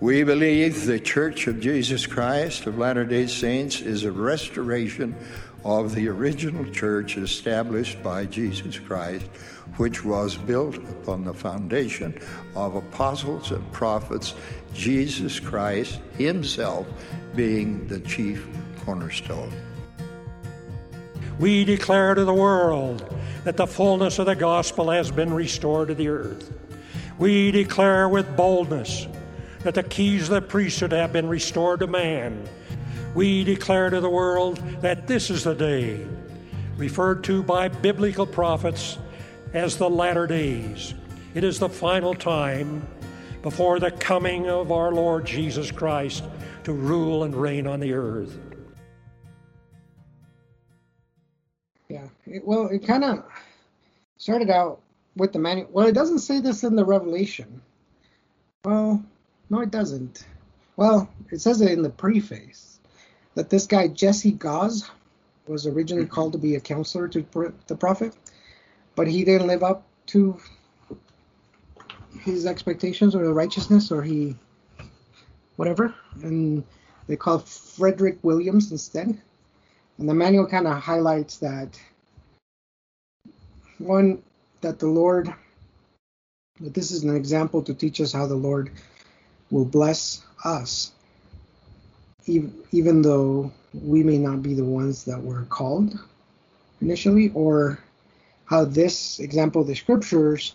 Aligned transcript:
We 0.00 0.24
believe 0.24 0.86
the 0.86 0.98
Church 0.98 1.46
of 1.46 1.60
Jesus 1.60 2.06
Christ 2.06 2.64
of 2.64 2.78
Latter 2.78 3.04
day 3.04 3.26
Saints 3.26 3.82
is 3.82 4.04
a 4.04 4.10
restoration 4.10 5.14
of 5.62 5.94
the 5.94 6.08
original 6.08 6.64
church 6.72 7.18
established 7.18 8.02
by 8.02 8.24
Jesus 8.24 8.78
Christ, 8.78 9.26
which 9.76 10.02
was 10.02 10.38
built 10.38 10.76
upon 10.76 11.24
the 11.24 11.34
foundation 11.34 12.18
of 12.56 12.76
apostles 12.76 13.50
and 13.50 13.72
prophets, 13.72 14.32
Jesus 14.72 15.38
Christ 15.38 16.00
Himself 16.16 16.86
being 17.36 17.86
the 17.86 18.00
chief 18.00 18.48
cornerstone. 18.86 19.52
We 21.38 21.62
declare 21.66 22.14
to 22.14 22.24
the 22.24 22.32
world 22.32 23.04
that 23.44 23.58
the 23.58 23.66
fullness 23.66 24.18
of 24.18 24.24
the 24.24 24.34
gospel 24.34 24.88
has 24.88 25.10
been 25.10 25.34
restored 25.34 25.88
to 25.88 25.94
the 25.94 26.08
earth. 26.08 26.50
We 27.18 27.50
declare 27.50 28.08
with 28.08 28.34
boldness 28.34 29.06
that 29.62 29.74
the 29.74 29.82
keys 29.82 30.24
of 30.24 30.30
the 30.30 30.42
priesthood 30.42 30.92
have 30.92 31.12
been 31.12 31.28
restored 31.28 31.80
to 31.80 31.86
man. 31.86 32.48
We 33.14 33.44
declare 33.44 33.90
to 33.90 34.00
the 34.00 34.08
world 34.08 34.58
that 34.80 35.06
this 35.06 35.30
is 35.30 35.44
the 35.44 35.54
day, 35.54 36.06
referred 36.76 37.24
to 37.24 37.42
by 37.42 37.68
biblical 37.68 38.26
prophets 38.26 38.98
as 39.52 39.76
the 39.76 39.90
latter 39.90 40.26
days. 40.26 40.94
It 41.34 41.44
is 41.44 41.58
the 41.58 41.68
final 41.68 42.14
time 42.14 42.86
before 43.42 43.78
the 43.80 43.90
coming 43.90 44.48
of 44.48 44.70
our 44.70 44.92
Lord 44.92 45.24
Jesus 45.24 45.70
Christ 45.70 46.24
to 46.64 46.72
rule 46.72 47.24
and 47.24 47.34
reign 47.34 47.66
on 47.66 47.80
the 47.80 47.92
earth. 47.92 48.38
Yeah, 51.88 52.06
it, 52.26 52.46
well, 52.46 52.68
it 52.68 52.86
kind 52.86 53.02
of 53.02 53.24
started 54.16 54.50
out 54.50 54.80
with 55.16 55.32
the 55.32 55.38
manual. 55.38 55.68
Well, 55.72 55.86
it 55.86 55.94
doesn't 55.94 56.20
say 56.20 56.40
this 56.40 56.62
in 56.62 56.76
the 56.76 56.84
Revelation. 56.84 57.60
Well, 58.64 59.02
no, 59.50 59.60
it 59.60 59.70
doesn't. 59.70 60.24
Well, 60.76 61.10
it 61.30 61.40
says 61.40 61.60
it 61.60 61.72
in 61.72 61.82
the 61.82 61.90
preface 61.90 62.78
that 63.34 63.50
this 63.50 63.66
guy 63.66 63.88
Jesse 63.88 64.32
Gause 64.32 64.90
was 65.46 65.66
originally 65.66 66.04
mm-hmm. 66.04 66.14
called 66.14 66.32
to 66.32 66.38
be 66.38 66.54
a 66.54 66.60
counselor 66.60 67.08
to 67.08 67.52
the 67.66 67.76
prophet, 67.76 68.14
but 68.94 69.08
he 69.08 69.24
didn't 69.24 69.48
live 69.48 69.62
up 69.62 69.86
to 70.06 70.40
his 72.20 72.46
expectations 72.46 73.14
or 73.14 73.24
the 73.24 73.32
righteousness, 73.32 73.90
or 73.90 74.02
he 74.02 74.36
whatever, 75.56 75.94
and 76.22 76.64
they 77.06 77.16
call 77.16 77.40
Frederick 77.40 78.18
Williams 78.22 78.70
instead. 78.70 79.20
And 79.98 80.08
the 80.08 80.14
manual 80.14 80.46
kind 80.46 80.66
of 80.66 80.78
highlights 80.78 81.38
that 81.38 81.78
one 83.78 84.22
that 84.60 84.78
the 84.78 84.86
Lord 84.86 85.32
that 86.60 86.74
this 86.74 86.90
is 86.90 87.04
an 87.04 87.14
example 87.16 87.62
to 87.62 87.74
teach 87.74 88.00
us 88.00 88.12
how 88.12 88.26
the 88.26 88.34
Lord 88.34 88.70
will 89.50 89.64
bless 89.64 90.22
us 90.44 90.92
even, 92.26 93.02
though 93.02 93.50
we 93.74 94.04
may 94.04 94.18
not 94.18 94.42
be 94.42 94.54
the 94.54 94.64
ones 94.64 95.04
that 95.04 95.20
were 95.20 95.44
called 95.46 95.98
initially 96.80 97.30
or 97.34 97.78
how 98.44 98.64
this 98.64 99.18
example 99.18 99.64
the 99.64 99.74
scriptures 99.74 100.54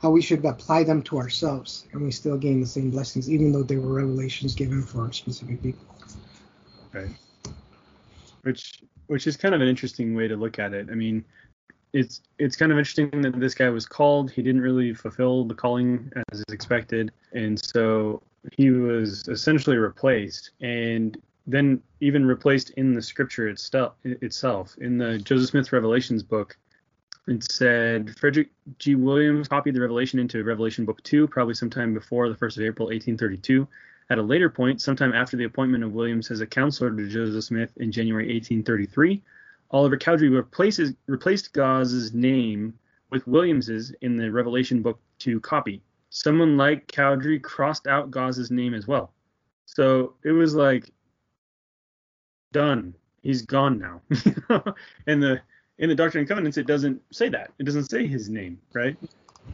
how 0.00 0.10
we 0.10 0.22
should 0.22 0.42
apply 0.46 0.82
them 0.82 1.02
to 1.02 1.18
ourselves 1.18 1.86
and 1.92 2.02
we 2.02 2.10
still 2.10 2.38
gain 2.38 2.60
the 2.60 2.66
same 2.66 2.90
blessings 2.90 3.30
even 3.30 3.52
though 3.52 3.62
they 3.62 3.76
were 3.76 3.92
revelations 3.92 4.54
given 4.54 4.82
for 4.82 5.12
specific 5.12 5.62
people. 5.62 5.84
Right 6.92 7.10
which 8.42 8.82
which 9.06 9.26
is 9.26 9.36
kind 9.36 9.54
of 9.54 9.60
an 9.60 9.68
interesting 9.68 10.14
way 10.14 10.28
to 10.28 10.36
look 10.36 10.58
at 10.58 10.72
it. 10.72 10.88
I 10.90 10.94
mean 10.94 11.24
it's 11.92 12.22
it's 12.38 12.56
kind 12.56 12.70
of 12.70 12.78
interesting 12.78 13.10
that 13.22 13.38
this 13.40 13.54
guy 13.54 13.68
was 13.68 13.86
called. 13.86 14.30
He 14.30 14.42
didn't 14.42 14.60
really 14.60 14.94
fulfill 14.94 15.44
the 15.44 15.54
calling 15.54 16.10
as 16.30 16.38
is 16.38 16.44
expected. 16.52 17.10
And 17.32 17.62
so 17.62 18.22
he 18.52 18.70
was 18.70 19.28
essentially 19.28 19.76
replaced 19.76 20.50
and 20.60 21.18
then 21.46 21.82
even 22.00 22.24
replaced 22.24 22.70
in 22.70 22.94
the 22.94 23.02
scripture 23.02 23.48
itself 23.48 23.94
itself. 24.04 24.76
In 24.80 24.98
the 24.98 25.18
joseph 25.18 25.50
smith 25.50 25.72
revelations 25.72 26.22
book 26.22 26.56
it 27.26 27.50
said 27.50 28.16
frederick 28.18 28.50
g. 28.78 28.94
Williams 28.94 29.48
copied 29.48 29.74
the 29.74 29.80
revelation 29.80 30.18
into 30.18 30.42
revelation 30.42 30.84
book 30.84 31.02
2 31.02 31.28
probably 31.28 31.54
sometime 31.54 31.92
before 31.92 32.28
the 32.28 32.34
1st 32.34 32.56
of 32.56 32.62
april 32.64 32.86
1832 32.86 33.66
at 34.08 34.18
a 34.18 34.22
later 34.22 34.48
point 34.48 34.80
sometime 34.80 35.12
after 35.12 35.36
the 35.36 35.44
appointment 35.44 35.84
of 35.84 35.92
williams 35.92 36.30
as 36.30 36.40
a 36.40 36.46
counselor 36.46 36.90
to 36.90 37.08
joseph 37.08 37.44
smith 37.44 37.72
in 37.76 37.92
january 37.92 38.24
1833 38.24 39.22
oliver 39.70 39.96
cowdery 39.96 40.30
replaces, 40.30 40.94
replaced 41.06 41.52
gause's 41.52 42.14
name 42.14 42.72
with 43.10 43.26
williams's 43.26 43.92
in 44.00 44.16
the 44.16 44.30
revelation 44.30 44.80
book 44.80 44.98
2 45.18 45.40
copy 45.40 45.82
someone 46.10 46.56
like 46.56 46.88
Cowdery 46.88 47.40
crossed 47.40 47.86
out 47.86 48.10
Gause's 48.10 48.50
name 48.50 48.74
as 48.74 48.86
well. 48.86 49.12
So 49.64 50.14
it 50.24 50.32
was 50.32 50.54
like 50.54 50.90
done. 52.52 52.94
He's 53.22 53.42
gone 53.42 53.78
now. 53.78 54.02
and 55.06 55.22
the 55.22 55.40
in 55.78 55.88
the 55.88 55.94
Doctrine 55.94 56.20
and 56.20 56.28
Covenants 56.28 56.58
it 56.58 56.66
doesn't 56.66 57.00
say 57.12 57.28
that. 57.30 57.52
It 57.58 57.64
doesn't 57.64 57.88
say 57.88 58.06
his 58.06 58.28
name, 58.28 58.60
right? 58.74 58.96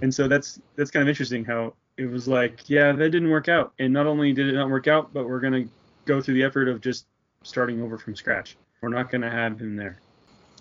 And 0.02 0.12
so 0.12 0.26
that's 0.26 0.60
that's 0.74 0.90
kind 0.90 1.02
of 1.02 1.08
interesting 1.08 1.44
how 1.44 1.74
it 1.98 2.06
was 2.06 2.26
like, 2.26 2.68
yeah, 2.68 2.92
that 2.92 3.10
didn't 3.10 3.30
work 3.30 3.48
out. 3.48 3.72
And 3.78 3.92
not 3.92 4.06
only 4.06 4.32
did 4.32 4.48
it 4.48 4.54
not 4.54 4.68
work 4.70 4.88
out, 4.88 5.12
but 5.12 5.28
we're 5.28 5.40
gonna 5.40 5.64
go 6.06 6.20
through 6.20 6.34
the 6.34 6.42
effort 6.42 6.68
of 6.68 6.80
just 6.80 7.06
starting 7.42 7.82
over 7.82 7.98
from 7.98 8.16
scratch. 8.16 8.56
We're 8.80 8.88
not 8.88 9.10
gonna 9.10 9.30
have 9.30 9.60
him 9.60 9.76
there. 9.76 10.00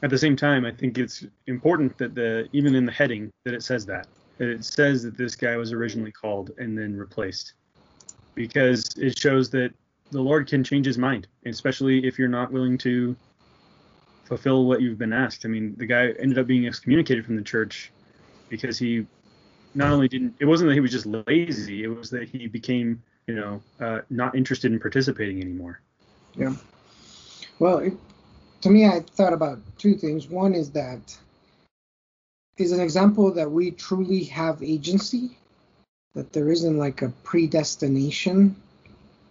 At 0.03 0.09
the 0.09 0.17
same 0.17 0.35
time, 0.35 0.65
I 0.65 0.71
think 0.71 0.97
it's 0.97 1.25
important 1.47 1.97
that 1.97 2.13
the 2.15 2.49
even 2.51 2.75
in 2.75 2.85
the 2.85 2.91
heading 2.91 3.31
that 3.45 3.53
it 3.53 3.63
says 3.63 3.85
that 3.85 4.07
it 4.39 4.63
says 4.65 5.03
that 5.03 5.17
this 5.17 5.35
guy 5.35 5.55
was 5.57 5.71
originally 5.71 6.11
called 6.11 6.51
and 6.57 6.77
then 6.77 6.95
replaced 6.95 7.53
because 8.33 8.89
it 8.97 9.17
shows 9.17 9.49
that 9.51 9.73
the 10.11 10.21
Lord 10.21 10.47
can 10.47 10.63
change 10.63 10.85
his 10.85 10.97
mind, 10.97 11.27
especially 11.45 12.05
if 12.05 12.19
you're 12.19 12.27
not 12.27 12.51
willing 12.51 12.77
to 12.79 13.15
fulfill 14.25 14.65
what 14.65 14.81
you've 14.81 14.97
been 14.97 15.13
asked. 15.13 15.45
I 15.45 15.47
mean, 15.47 15.75
the 15.77 15.85
guy 15.85 16.09
ended 16.19 16.37
up 16.37 16.47
being 16.47 16.67
excommunicated 16.67 17.25
from 17.25 17.35
the 17.35 17.41
church 17.41 17.91
because 18.49 18.77
he 18.77 19.05
not 19.73 19.91
only 19.91 20.07
didn't, 20.07 20.35
it 20.39 20.45
wasn't 20.45 20.69
that 20.69 20.73
he 20.73 20.79
was 20.79 20.91
just 20.91 21.05
lazy, 21.05 21.83
it 21.83 21.87
was 21.87 22.09
that 22.09 22.29
he 22.29 22.47
became, 22.47 23.01
you 23.27 23.35
know, 23.35 23.61
uh, 23.79 24.01
not 24.09 24.35
interested 24.35 24.71
in 24.71 24.79
participating 24.79 25.41
anymore. 25.41 25.81
Yeah. 26.35 26.55
Well, 27.59 27.79
it, 27.79 27.93
to 28.61 28.69
me, 28.69 28.85
I 28.85 29.01
thought 29.01 29.33
about 29.33 29.59
two 29.77 29.95
things. 29.95 30.27
One 30.27 30.53
is 30.53 30.71
that 30.71 31.17
is 32.57 32.71
an 32.71 32.79
example 32.79 33.31
that 33.31 33.51
we 33.51 33.71
truly 33.71 34.23
have 34.25 34.63
agency, 34.63 35.37
that 36.13 36.31
there 36.31 36.49
isn't 36.49 36.77
like 36.77 37.01
a 37.01 37.09
predestination, 37.23 38.55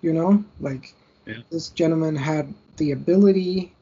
you 0.03 0.13
know, 0.13 0.45
like 0.61 0.95
yeah. 1.27 1.39
this 1.51 1.71
gentleman 1.71 2.17
had 2.17 2.53
the 2.77 2.93
ability 2.93 3.73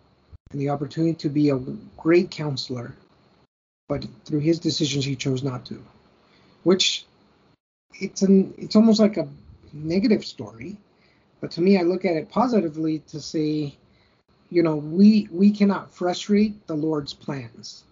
and 0.53 0.61
the 0.61 0.69
opportunity 0.69 1.15
to 1.15 1.29
be 1.29 1.51
a 1.51 1.59
great 1.97 2.31
counselor, 2.31 2.95
but 3.89 4.07
through 4.25 4.41
his 4.41 4.61
decisions 4.61 5.05
he 5.05 5.17
chose 5.17 5.43
not 5.43 5.67
to, 5.67 5.83
which 6.63 7.05
it's 7.95 8.23
an 8.23 8.55
it's 8.57 8.77
almost 8.77 9.01
like 9.01 9.17
a 9.17 9.29
negative 9.73 10.25
story, 10.25 10.77
but 11.41 11.51
to 11.51 11.61
me 11.61 11.79
I 11.79 11.83
look 11.83 12.05
at 12.05 12.17
it 12.17 12.31
positively 12.31 13.01
to 13.09 13.21
say, 13.21 13.75
you 14.51 14.63
know, 14.63 14.77
we 14.77 15.29
we 15.33 15.51
cannot 15.51 15.93
frustrate 15.93 16.67
the 16.69 16.77
Lord's 16.77 17.13
plans 17.13 17.83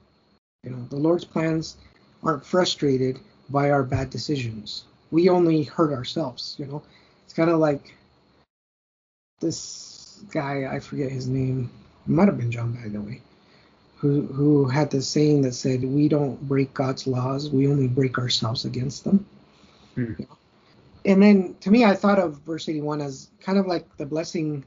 you 0.65 0.71
know, 0.71 0.85
the 0.91 0.97
Lord's 0.97 1.25
plans 1.25 1.77
aren't 2.23 2.45
frustrated 2.45 3.19
by 3.49 3.71
our 3.71 3.83
bad 3.83 4.11
decisions. 4.11 4.85
We 5.11 5.29
only 5.29 5.65
hurt 5.65 5.93
ourselves, 5.93 6.57
you 6.59 6.67
know. 6.67 6.83
It's 7.25 7.33
kind 7.33 7.51
of 7.51 7.59
like 7.59 7.95
this 9.41 10.23
guy, 10.31 10.69
I 10.71 10.81
forget 10.81 11.11
his 11.11 11.27
name. 11.27 11.71
It 12.07 12.11
might 12.11 12.29
have 12.29 12.39
been 12.39 12.51
John, 12.51 12.73
by 12.73 12.89
the 12.89 13.01
way, 13.01 13.23
who 13.97 14.27
who 14.27 14.67
had 14.67 14.91
this 14.91 15.09
saying 15.09 15.43
that 15.43 15.55
said, 15.55 15.83
"We 15.83 16.09
don't 16.09 16.41
break 16.47 16.75
God's 16.75 17.07
laws; 17.07 17.51
we 17.51 17.69
only 17.69 17.89
break 17.89 18.19
ourselves 18.19 18.65
against 18.65 19.05
them." 19.05 19.25
Hmm. 19.95 20.13
And 21.07 21.23
then, 21.23 21.57
to 21.61 21.71
me, 21.71 21.85
I 21.85 21.95
thought 21.95 22.19
of 22.19 22.39
verse 22.41 22.69
81 22.69 23.01
as 23.01 23.31
kind 23.41 23.59
of 23.59 23.67
like 23.67 23.97
the 23.97 24.05
blessing, 24.05 24.65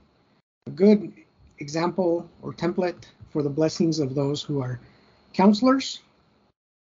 a 0.66 0.72
good 0.72 1.14
example 1.60 2.28
or 2.42 2.54
template 2.54 3.06
for 3.30 3.44
the 3.44 3.50
blessings 3.50 4.00
of 4.00 4.16
those 4.16 4.42
who 4.42 4.60
are 4.60 4.80
counselors 5.34 6.00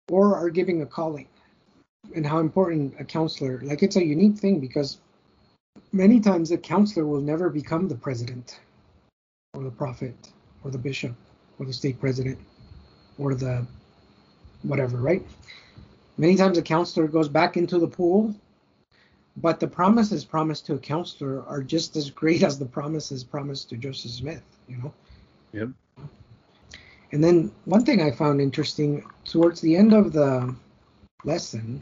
or 0.10 0.36
are 0.36 0.50
giving 0.50 0.82
a 0.82 0.86
calling 0.86 1.28
and 2.16 2.26
how 2.26 2.40
important 2.40 2.94
a 3.00 3.04
counselor 3.04 3.60
like 3.64 3.84
it's 3.84 3.96
a 3.96 4.06
unique 4.06 4.38
thing 4.38 4.60
because 4.60 5.00
many 5.92 6.20
times 6.20 6.52
a 6.52 6.58
counselor 6.58 7.06
will 7.06 7.22
never 7.22 7.50
become 7.50 7.88
the 7.88 7.96
president 7.96 8.60
or 9.54 9.64
the 9.64 9.72
prophet 9.72 10.16
or 10.64 10.72
the 10.72 10.78
bishop 10.78 11.14
or 11.60 11.66
the 11.66 11.74
state 11.74 12.00
president 12.00 12.38
or 13.18 13.34
the 13.34 13.66
whatever 14.64 14.98
right? 14.98 15.26
Many 16.18 16.36
times 16.36 16.58
a 16.58 16.64
counselor 16.64 17.08
goes 17.08 17.28
back 17.28 17.58
into 17.58 17.80
the 17.80 17.88
pool 17.88 18.34
but 19.36 19.60
the 19.60 19.68
promises 19.68 20.26
promised 20.26 20.66
to 20.66 20.74
a 20.74 20.80
counselor 20.80 21.46
are 21.46 21.62
just 21.62 21.96
as 21.96 22.10
great 22.10 22.44
as 22.50 22.58
the 22.58 22.66
promises 22.66 23.24
promised 23.24 23.70
to 23.70 23.78
joseph 23.78 24.12
smith 24.12 24.44
you 24.68 24.78
know? 24.78 24.94
Yep 25.54 25.70
and 27.12 27.24
then 27.24 27.52
one 27.66 27.86
thing 27.86 28.02
I 28.02 28.12
found 28.12 28.42
interesting 28.42 29.06
towards 29.24 29.62
the 29.62 29.76
end 29.76 29.94
of 29.94 30.12
the 30.12 30.54
lesson, 31.24 31.82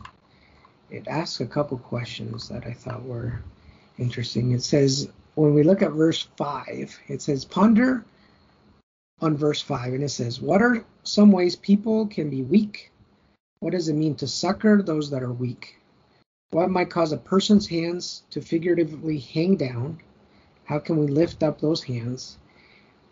it 0.91 1.07
asks 1.07 1.39
a 1.39 1.45
couple 1.45 1.77
questions 1.77 2.47
that 2.49 2.65
I 2.65 2.73
thought 2.73 3.03
were 3.03 3.41
interesting. 3.97 4.51
It 4.51 4.63
says, 4.63 5.09
when 5.33 5.53
we 5.53 5.63
look 5.63 5.81
at 5.81 5.91
verse 5.91 6.27
5, 6.37 6.99
it 7.07 7.21
says, 7.21 7.43
Ponder 7.43 8.05
on 9.19 9.35
verse 9.35 9.61
5, 9.61 9.93
and 9.93 10.03
it 10.03 10.09
says, 10.09 10.39
What 10.39 10.61
are 10.61 10.85
some 11.03 11.31
ways 11.31 11.55
people 11.55 12.05
can 12.07 12.29
be 12.29 12.43
weak? 12.43 12.91
What 13.59 13.71
does 13.71 13.89
it 13.89 13.93
mean 13.93 14.15
to 14.15 14.27
succor 14.27 14.81
those 14.81 15.09
that 15.09 15.23
are 15.23 15.33
weak? 15.33 15.79
What 16.51 16.69
might 16.69 16.91
cause 16.91 17.11
a 17.11 17.17
person's 17.17 17.67
hands 17.67 18.23
to 18.29 18.41
figuratively 18.41 19.19
hang 19.19 19.55
down? 19.55 19.99
How 20.65 20.79
can 20.79 20.97
we 20.97 21.07
lift 21.07 21.41
up 21.41 21.59
those 21.59 21.83
hands? 21.83 22.37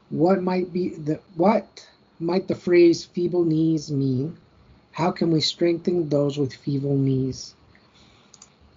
What 0.10 0.44
might 0.44 0.72
be 0.72 0.90
the 0.90 1.20
what 1.36 1.88
might 2.20 2.48
the 2.48 2.56
phrase 2.56 3.04
feeble 3.04 3.46
knees 3.46 3.92
mean? 3.92 4.38
How 4.92 5.12
can 5.12 5.32
we 5.32 5.42
strengthen 5.42 6.10
those 6.10 6.38
with 6.38 6.54
feeble 6.54 6.96
knees? 6.96 7.56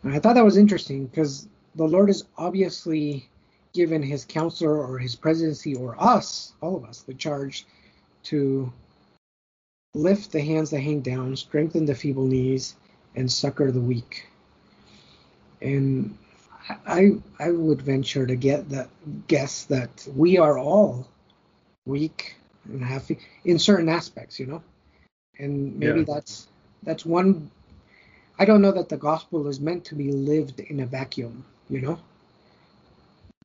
I 0.04 0.18
thought 0.18 0.34
that 0.34 0.44
was 0.44 0.56
interesting 0.56 1.06
because 1.06 1.48
the 1.74 1.84
Lord 1.84 2.10
is 2.10 2.24
obviously 2.38 3.28
given 3.74 4.02
his 4.02 4.24
counselor 4.24 4.82
or 4.82 4.98
his 4.98 5.14
presidency 5.14 5.74
or 5.74 6.00
us, 6.02 6.52
all 6.62 6.76
of 6.76 6.84
us, 6.84 7.02
the 7.02 7.14
charge 7.14 7.66
to 8.24 8.72
lift 9.94 10.32
the 10.32 10.40
hands 10.40 10.70
that 10.70 10.80
hang 10.80 11.00
down, 11.00 11.36
strengthen 11.36 11.84
the 11.84 11.94
feeble 11.94 12.26
knees, 12.26 12.76
and 13.14 13.30
succor 13.30 13.70
the 13.70 13.80
weak. 13.80 14.28
And 15.60 16.16
I 16.86 17.12
I 17.38 17.50
would 17.50 17.82
venture 17.82 18.26
to 18.26 18.36
get 18.36 18.68
that 18.70 18.88
guess 19.26 19.64
that 19.64 20.06
we 20.14 20.38
are 20.38 20.58
all 20.58 21.08
weak 21.86 22.36
and 22.68 22.84
have 22.84 23.10
in 23.44 23.58
certain 23.58 23.88
aspects, 23.88 24.38
you 24.38 24.46
know. 24.46 24.62
And 25.38 25.78
maybe 25.78 26.00
yeah. 26.00 26.14
that's 26.14 26.48
that's 26.82 27.04
one 27.04 27.50
I 28.38 28.44
don't 28.44 28.60
know 28.60 28.72
that 28.72 28.90
the 28.90 28.98
gospel 28.98 29.48
is 29.48 29.60
meant 29.60 29.84
to 29.86 29.94
be 29.94 30.12
lived 30.12 30.60
in 30.60 30.80
a 30.80 30.86
vacuum, 30.86 31.44
you 31.70 31.80
know. 31.80 31.98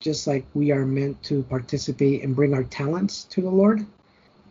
Just 0.01 0.27
like 0.27 0.45
we 0.53 0.71
are 0.71 0.85
meant 0.85 1.21
to 1.23 1.44
participate 1.44 2.23
and 2.23 2.35
bring 2.35 2.53
our 2.53 2.63
talents 2.63 3.23
to 3.25 3.41
the 3.41 3.50
Lord 3.50 3.85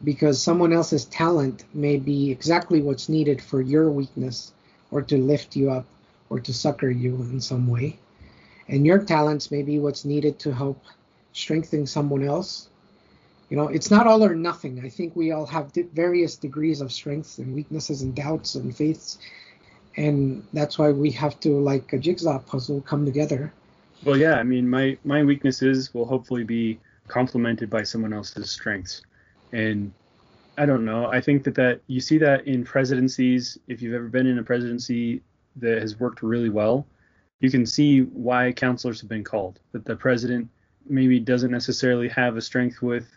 because 0.02 0.42
someone 0.42 0.72
else's 0.72 1.04
talent 1.06 1.64
may 1.74 1.98
be 1.98 2.30
exactly 2.30 2.80
what's 2.80 3.08
needed 3.08 3.42
for 3.42 3.60
your 3.60 3.90
weakness 3.90 4.52
or 4.90 5.02
to 5.02 5.18
lift 5.18 5.56
you 5.56 5.70
up 5.70 5.84
or 6.30 6.40
to 6.40 6.54
succor 6.54 6.90
you 6.90 7.16
in 7.16 7.40
some 7.40 7.68
way. 7.68 7.98
And 8.68 8.86
your 8.86 8.98
talents 8.98 9.50
may 9.50 9.62
be 9.62 9.78
what's 9.78 10.06
needed 10.06 10.38
to 10.40 10.54
help 10.54 10.82
strengthen 11.32 11.86
someone 11.86 12.24
else 12.24 12.68
you 13.50 13.56
know 13.56 13.68
it's 13.68 13.90
not 13.90 14.06
all 14.06 14.24
or 14.24 14.34
nothing. 14.34 14.80
I 14.84 14.88
think 14.88 15.14
we 15.14 15.32
all 15.32 15.46
have 15.46 15.72
various 15.92 16.36
degrees 16.36 16.80
of 16.80 16.92
strengths 16.92 17.38
and 17.38 17.54
weaknesses 17.54 18.02
and 18.02 18.14
doubts 18.14 18.54
and 18.54 18.74
faiths. 18.74 19.18
And 19.96 20.46
that's 20.52 20.78
why 20.78 20.90
we 20.92 21.10
have 21.12 21.40
to 21.40 21.58
like 21.60 21.92
a 21.92 21.98
jigsaw 21.98 22.38
puzzle 22.38 22.80
come 22.82 23.04
together. 23.04 23.52
Well 24.04 24.16
yeah 24.16 24.36
i 24.36 24.42
mean 24.42 24.68
my 24.68 24.96
my 25.04 25.22
weaknesses 25.22 25.92
will 25.92 26.06
hopefully 26.06 26.44
be 26.44 26.78
complemented 27.08 27.68
by 27.68 27.82
someone 27.82 28.12
else's 28.12 28.50
strengths. 28.50 29.02
And 29.52 29.92
i 30.56 30.64
don't 30.64 30.84
know. 30.84 31.06
I 31.06 31.20
think 31.20 31.42
that 31.44 31.56
that 31.56 31.80
you 31.88 32.00
see 32.00 32.18
that 32.18 32.46
in 32.46 32.64
presidencies. 32.64 33.58
If 33.66 33.82
you've 33.82 33.94
ever 33.94 34.08
been 34.08 34.26
in 34.26 34.38
a 34.38 34.44
presidency 34.44 35.22
that 35.56 35.82
has 35.82 35.98
worked 35.98 36.22
really 36.22 36.50
well 36.50 36.86
you 37.40 37.50
can 37.50 37.66
see 37.66 38.02
why 38.02 38.52
counselors 38.52 39.00
have 39.00 39.08
been 39.08 39.24
called. 39.24 39.58
That 39.72 39.84
the 39.84 39.96
president 39.96 40.48
maybe 40.86 41.18
doesn't 41.18 41.50
necessarily 41.50 42.08
have 42.08 42.36
a 42.36 42.40
strength 42.40 42.82
with 42.82 43.08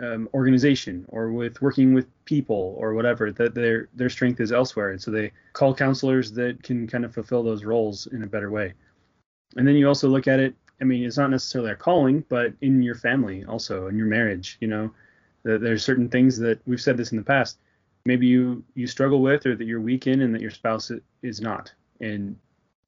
um, 0.00 0.28
organization 0.34 1.04
or 1.08 1.32
with 1.32 1.60
working 1.62 1.94
with 1.94 2.06
people 2.24 2.74
or 2.78 2.94
whatever 2.94 3.32
that 3.32 3.54
their 3.54 3.88
their 3.94 4.10
strength 4.10 4.40
is 4.40 4.52
elsewhere. 4.52 4.90
And 4.90 5.00
so 5.00 5.10
they 5.10 5.32
call 5.52 5.74
counselors 5.74 6.32
that 6.32 6.62
can 6.62 6.86
kind 6.86 7.04
of 7.04 7.14
fulfill 7.14 7.42
those 7.42 7.64
roles 7.64 8.06
in 8.08 8.22
a 8.22 8.26
better 8.26 8.50
way. 8.50 8.74
And 9.56 9.66
then 9.66 9.76
you 9.76 9.88
also 9.88 10.08
look 10.08 10.28
at 10.28 10.40
it 10.40 10.54
i 10.80 10.84
mean 10.84 11.04
it's 11.04 11.16
not 11.16 11.30
necessarily 11.30 11.70
a 11.70 11.76
calling 11.76 12.24
but 12.28 12.52
in 12.60 12.82
your 12.82 12.96
family 12.96 13.44
also 13.44 13.86
in 13.86 13.96
your 13.96 14.08
marriage 14.08 14.56
you 14.60 14.66
know 14.66 14.90
that 15.44 15.60
there's 15.60 15.84
certain 15.84 16.08
things 16.08 16.36
that 16.36 16.58
we've 16.66 16.80
said 16.80 16.96
this 16.96 17.12
in 17.12 17.16
the 17.16 17.22
past 17.22 17.58
maybe 18.06 18.26
you 18.26 18.62
you 18.74 18.86
struggle 18.86 19.22
with 19.22 19.46
or 19.46 19.56
that 19.56 19.64
you're 19.64 19.80
weak 19.80 20.06
in 20.06 20.22
and 20.22 20.34
that 20.34 20.42
your 20.42 20.50
spouse 20.50 20.90
is 21.22 21.40
not. 21.40 21.72
And 22.00 22.36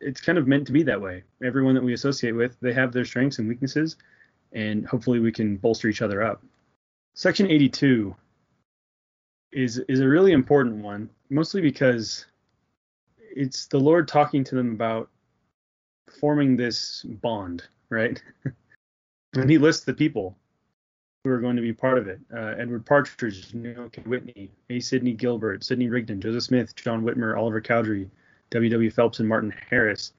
it's 0.01 0.21
kind 0.21 0.37
of 0.37 0.47
meant 0.47 0.67
to 0.67 0.73
be 0.73 0.83
that 0.83 1.01
way. 1.01 1.23
Everyone 1.43 1.75
that 1.75 1.83
we 1.83 1.95
associate 1.95 2.33
with 2.33 2.57
they 2.61 2.73
have 2.73 2.93
their 2.93 3.05
strengths 3.05 3.39
and 3.39 3.49
weaknesses 3.49 3.97
and 4.53 4.87
hopefully 4.87 5.19
we 5.19 5.33
can 5.33 5.57
bolster 5.57 5.89
each 5.89 6.03
other 6.03 6.23
up 6.23 6.43
Section 7.17 7.51
82 7.51 8.15
is 9.53 9.79
is 9.89 10.01
a 10.01 10.09
really 10.09 10.33
important 10.33 10.85
one, 10.85 11.09
mostly 11.31 11.63
because 11.63 12.27
it's 13.19 13.67
the 13.67 13.81
Lord 13.81 14.07
talking 14.07 14.45
to 14.45 14.55
them 14.55 14.73
about 14.73 15.09
forming 16.21 16.57
this 16.57 17.05
bond, 17.23 17.63
right? 17.89 18.23
and 19.35 19.49
he 19.49 19.57
lists 19.57 19.87
the 19.87 19.95
people 19.95 20.37
who 21.25 21.31
are 21.31 21.41
going 21.41 21.57
to 21.57 21.63
be 21.63 21.73
part 21.73 21.97
of 21.97 22.07
it. 22.07 22.21
Uh, 22.31 22.55
Edward 22.59 22.85
Partridge, 22.85 23.55
Newel 23.55 23.89
K. 23.89 24.03
Whitney, 24.03 24.51
A. 24.69 24.79
Sidney 24.79 25.15
Gilbert, 25.15 25.65
Sidney 25.65 25.89
Rigdon, 25.89 26.21
Joseph 26.21 26.43
Smith, 26.43 26.77
John 26.77 27.03
Whitmer, 27.03 27.35
Oliver 27.39 27.63
Cowdery, 27.63 28.11
W. 28.51 28.71
W. 28.71 28.91
Phelps, 28.91 29.21
and 29.21 29.29
Martin 29.29 29.55
Harris 29.71 30.13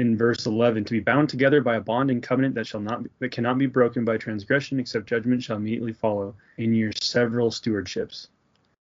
in 0.00 0.16
verse 0.16 0.46
11 0.46 0.84
to 0.84 0.92
be 0.92 1.00
bound 1.00 1.28
together 1.28 1.60
by 1.60 1.76
a 1.76 1.80
bond 1.80 2.10
and 2.10 2.22
covenant 2.22 2.54
that 2.54 2.66
shall 2.66 2.80
not 2.80 3.02
that 3.18 3.30
cannot 3.30 3.58
be 3.58 3.66
broken 3.66 4.04
by 4.04 4.16
transgression 4.16 4.80
except 4.80 5.06
judgment 5.06 5.42
shall 5.42 5.58
immediately 5.58 5.92
follow 5.92 6.34
in 6.56 6.74
your 6.74 6.90
several 7.00 7.50
stewardships 7.50 8.28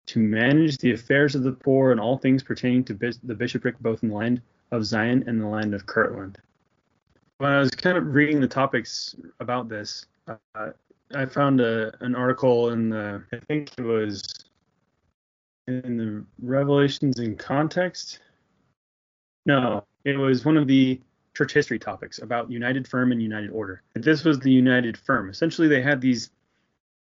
to 0.07 0.21
manage 0.21 0.79
the 0.79 0.93
affairs 0.93 1.35
of 1.35 1.43
the 1.43 1.53
poor 1.53 1.91
and 1.91 2.01
all 2.01 2.17
things 2.17 2.43
pertaining 2.43 2.85
to 2.85 2.95
bis- 2.95 3.19
the 3.25 3.35
bishopric 3.35 3.79
both 3.81 4.03
in 4.03 4.09
the 4.09 4.15
land 4.15 4.41
of 4.71 4.85
Zion 4.85 5.25
and 5.27 5.41
the 5.41 5.47
land 5.47 5.75
of 5.75 5.85
Kirtland. 5.87 6.39
When 7.39 7.51
I 7.51 7.59
was 7.59 7.71
kind 7.71 7.99
of 7.99 8.15
reading 8.15 8.41
the 8.41 8.49
topics 8.49 9.17
about 9.41 9.69
this, 9.69 10.07
uh, 10.29 10.71
I 11.15 11.27
found 11.27 11.61
a, 11.61 11.93
an 12.05 12.15
article 12.15 12.71
in 12.71 12.89
the 12.89 13.23
I 13.33 13.39
think 13.49 13.73
it 13.77 13.83
was 13.83 14.23
in 15.67 15.97
the 15.97 16.25
Revelations 16.41 17.19
in 17.19 17.37
Context. 17.37 18.21
No, 19.47 19.85
it 20.05 20.17
was 20.17 20.45
one 20.45 20.57
of 20.57 20.67
the 20.67 21.01
church 21.35 21.53
history 21.53 21.79
topics 21.79 22.19
about 22.19 22.51
United 22.51 22.87
Firm 22.87 23.13
and 23.13 23.23
United 23.23 23.51
Order. 23.51 23.83
This 23.95 24.25
was 24.25 24.39
the 24.39 24.51
United 24.51 24.97
Firm. 24.97 25.31
Essentially, 25.31 25.69
they 25.69 25.83
had 25.83 26.01
these 26.01 26.31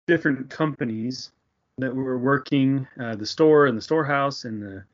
different 0.06 0.50
companies 0.50 1.32
that 1.78 1.94
were 1.94 2.18
working 2.18 2.86
uh, 3.00 3.14
the 3.14 3.26
store 3.26 3.66
and 3.66 3.76
the 3.76 3.82
storehouse, 3.82 4.44
and 4.44 4.62
the, 4.62 4.84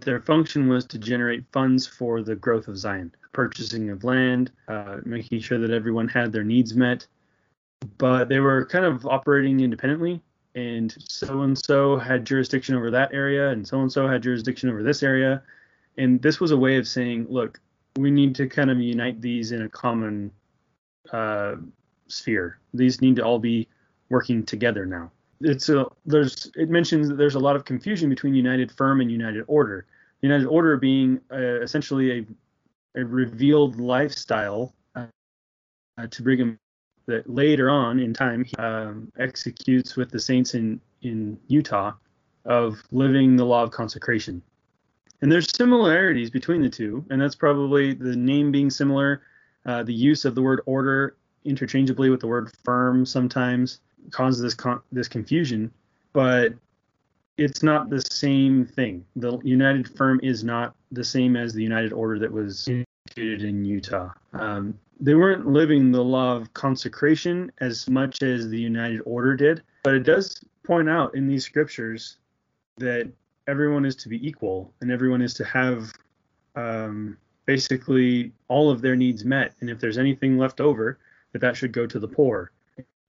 their 0.00 0.20
function 0.20 0.68
was 0.68 0.84
to 0.86 0.98
generate 0.98 1.44
funds 1.52 1.86
for 1.86 2.22
the 2.22 2.36
growth 2.36 2.68
of 2.68 2.76
Zion, 2.76 3.12
purchasing 3.32 3.90
of 3.90 4.04
land, 4.04 4.50
uh, 4.68 4.98
making 5.04 5.40
sure 5.40 5.58
that 5.58 5.70
everyone 5.70 6.08
had 6.08 6.32
their 6.32 6.44
needs 6.44 6.74
met. 6.74 7.06
But 7.98 8.28
they 8.28 8.40
were 8.40 8.66
kind 8.66 8.84
of 8.84 9.06
operating 9.06 9.60
independently, 9.60 10.20
and 10.54 10.94
so 10.98 11.42
and 11.42 11.58
so 11.58 11.96
had 11.96 12.26
jurisdiction 12.26 12.74
over 12.74 12.90
that 12.90 13.14
area, 13.14 13.50
and 13.50 13.66
so 13.66 13.80
and 13.80 13.90
so 13.90 14.06
had 14.06 14.22
jurisdiction 14.22 14.68
over 14.68 14.82
this 14.82 15.02
area 15.02 15.42
and 15.96 16.20
this 16.22 16.40
was 16.40 16.50
a 16.50 16.56
way 16.56 16.76
of 16.76 16.88
saying, 16.88 17.26
look, 17.28 17.60
we 17.96 18.10
need 18.10 18.34
to 18.36 18.48
kind 18.48 18.70
of 18.70 18.80
unite 18.80 19.20
these 19.20 19.52
in 19.52 19.62
a 19.62 19.68
common 19.68 20.30
uh, 21.12 21.56
sphere. 22.08 22.58
These 22.72 23.00
need 23.00 23.16
to 23.16 23.24
all 23.24 23.38
be 23.38 23.68
working 24.08 24.44
together 24.44 24.86
now. 24.86 25.10
It's 25.40 25.68
a 25.68 25.86
there's 26.06 26.50
it 26.54 26.70
mentions 26.70 27.08
that 27.08 27.16
there's 27.16 27.34
a 27.34 27.40
lot 27.40 27.56
of 27.56 27.64
confusion 27.64 28.08
between 28.08 28.34
United 28.34 28.70
Firm 28.72 29.00
and 29.00 29.10
United 29.10 29.44
Order. 29.48 29.86
United 30.20 30.46
Order 30.46 30.76
being 30.76 31.20
uh, 31.32 31.60
essentially 31.60 32.20
a 32.20 32.26
a 32.94 33.04
revealed 33.04 33.80
lifestyle 33.80 34.74
uh, 34.94 35.06
to 36.10 36.22
Brigham 36.22 36.58
that 37.06 37.28
later 37.28 37.68
on 37.68 37.98
in 37.98 38.14
time 38.14 38.44
he 38.44 38.54
um, 38.56 39.10
executes 39.18 39.96
with 39.96 40.10
the 40.10 40.20
saints 40.20 40.54
in 40.54 40.80
in 41.02 41.38
Utah 41.48 41.92
of 42.44 42.82
living 42.92 43.36
the 43.36 43.44
law 43.44 43.62
of 43.62 43.70
consecration. 43.70 44.42
And 45.22 45.30
there's 45.30 45.48
similarities 45.56 46.30
between 46.30 46.62
the 46.62 46.68
two, 46.68 47.04
and 47.08 47.20
that's 47.20 47.36
probably 47.36 47.94
the 47.94 48.16
name 48.16 48.50
being 48.50 48.70
similar, 48.70 49.22
uh, 49.64 49.84
the 49.84 49.94
use 49.94 50.24
of 50.24 50.34
the 50.34 50.42
word 50.42 50.60
order 50.66 51.16
interchangeably 51.44 52.10
with 52.10 52.20
the 52.20 52.26
word 52.26 52.52
firm 52.64 53.06
sometimes 53.06 53.80
causes 54.10 54.42
this 54.42 54.54
con- 54.54 54.82
this 54.90 55.08
confusion, 55.08 55.72
but 56.12 56.52
it's 57.38 57.62
not 57.62 57.88
the 57.88 58.00
same 58.10 58.66
thing. 58.66 59.04
The 59.16 59.38
United 59.42 59.88
Firm 59.96 60.20
is 60.22 60.44
not 60.44 60.74
the 60.90 61.04
same 61.04 61.36
as 61.36 61.54
the 61.54 61.62
United 61.62 61.92
Order 61.92 62.18
that 62.18 62.32
was 62.32 62.68
instituted 62.68 63.42
in 63.42 63.64
Utah. 63.64 64.10
Um, 64.32 64.78
they 65.00 65.14
weren't 65.14 65.46
living 65.46 65.90
the 65.90 66.04
law 66.04 66.36
of 66.36 66.52
consecration 66.54 67.50
as 67.60 67.88
much 67.88 68.22
as 68.22 68.48
the 68.48 68.60
United 68.60 69.00
Order 69.04 69.36
did, 69.36 69.62
but 69.84 69.94
it 69.94 70.02
does 70.02 70.44
point 70.64 70.88
out 70.88 71.14
in 71.14 71.26
these 71.26 71.44
scriptures 71.44 72.16
that 72.78 73.10
everyone 73.52 73.84
is 73.84 73.94
to 73.94 74.08
be 74.08 74.26
equal 74.26 74.72
and 74.80 74.90
everyone 74.90 75.20
is 75.20 75.34
to 75.34 75.44
have 75.44 75.92
um, 76.56 77.18
basically 77.44 78.32
all 78.48 78.70
of 78.70 78.80
their 78.80 78.96
needs 78.96 79.26
met. 79.26 79.52
And 79.60 79.68
if 79.68 79.78
there's 79.78 79.98
anything 79.98 80.38
left 80.38 80.58
over, 80.58 80.98
that 81.32 81.40
that 81.40 81.54
should 81.54 81.70
go 81.70 81.86
to 81.86 81.98
the 81.98 82.08
poor. 82.08 82.50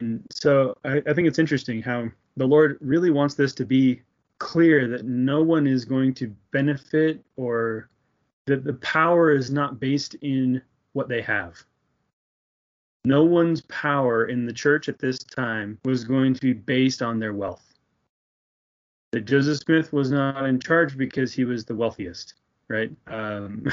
And 0.02 0.22
so 0.32 0.78
I, 0.84 1.02
I 1.08 1.14
think 1.14 1.30
it's 1.30 1.40
interesting 1.40 1.82
how 1.82 2.10
the 2.36 2.46
Lord 2.46 2.78
really 2.82 3.10
wants 3.10 3.36
this 3.36 3.54
to 3.54 3.66
be 3.66 4.02
clear 4.40 4.90
that 4.90 5.06
no 5.06 5.42
one 5.42 5.66
is 5.66 5.86
going 5.86 6.14
to 6.16 6.36
benefit 6.52 7.24
or 7.38 7.90
that 8.46 8.66
the 8.66 8.74
power 8.74 9.32
is 9.32 9.50
not 9.50 9.80
based 9.80 10.16
in 10.16 10.62
what 10.92 11.08
they 11.08 11.22
have. 11.22 11.56
No 13.06 13.24
one's 13.24 13.62
power 13.62 14.26
in 14.26 14.46
the 14.46 14.52
church 14.52 14.90
at 14.90 15.00
this 15.00 15.20
time 15.20 15.80
was 15.86 16.04
going 16.04 16.34
to 16.34 16.42
be 16.42 16.52
based 16.52 17.02
on 17.02 17.20
their 17.20 17.34
wealth. 17.34 17.73
That 19.14 19.26
Joseph 19.26 19.60
Smith 19.60 19.94
was 19.94 20.10
not 20.10 20.44
in 20.44 20.60
charge 20.60 20.98
because 20.98 21.32
he 21.32 21.46
was 21.46 21.66
the 21.66 21.76
wealthiest, 21.76 22.34
right? 22.68 22.90
Um, 23.06 23.64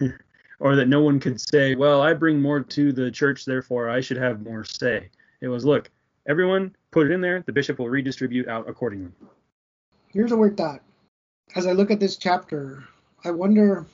or 0.58 0.74
that 0.74 0.88
no 0.88 1.02
one 1.02 1.20
could 1.20 1.40
say, 1.40 1.76
well, 1.76 2.02
I 2.02 2.14
bring 2.14 2.42
more 2.42 2.58
to 2.58 2.92
the 2.92 3.08
church, 3.08 3.44
therefore 3.44 3.88
I 3.88 4.00
should 4.00 4.16
have 4.16 4.42
more 4.42 4.64
say. 4.64 5.08
It 5.40 5.46
was, 5.46 5.64
look, 5.64 5.88
everyone 6.28 6.74
put 6.90 7.06
it 7.06 7.12
in 7.12 7.20
there, 7.20 7.44
the 7.46 7.52
bishop 7.52 7.78
will 7.78 7.88
redistribute 7.88 8.48
out 8.48 8.68
accordingly. 8.68 9.12
Here's 10.08 10.32
a 10.32 10.36
weird 10.36 10.56
thought. 10.56 10.82
As 11.54 11.64
I 11.64 11.74
look 11.74 11.92
at 11.92 12.00
this 12.00 12.16
chapter, 12.16 12.82
I 13.24 13.30
wonder, 13.30 13.86